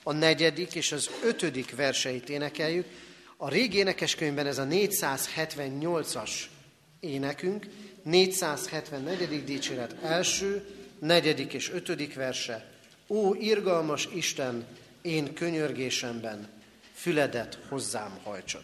a 0.04 0.12
negyedik 0.12 0.76
és 0.76 0.92
az 0.92 1.10
ötödik 1.24 1.76
verseit 1.76 2.30
énekeljük. 2.30 2.86
A 3.38 3.50
régi 3.50 3.78
énekeskönyvben 3.78 4.48
ez 4.48 4.58
a 4.58 4.66
478-as 4.66 6.32
énekünk, 7.00 7.68
474. 8.04 9.44
dicséret 9.44 9.96
első, 10.04 10.66
negyedik 11.00 11.54
és 11.54 11.72
ötödik 11.72 12.16
verse. 12.16 12.72
Ó, 13.08 13.34
irgalmas 13.34 14.08
Isten, 14.14 14.66
én 15.02 15.34
könyörgésemben 15.34 16.48
füledet 16.94 17.60
hozzám 17.70 18.20
hajtsad. 18.24 18.64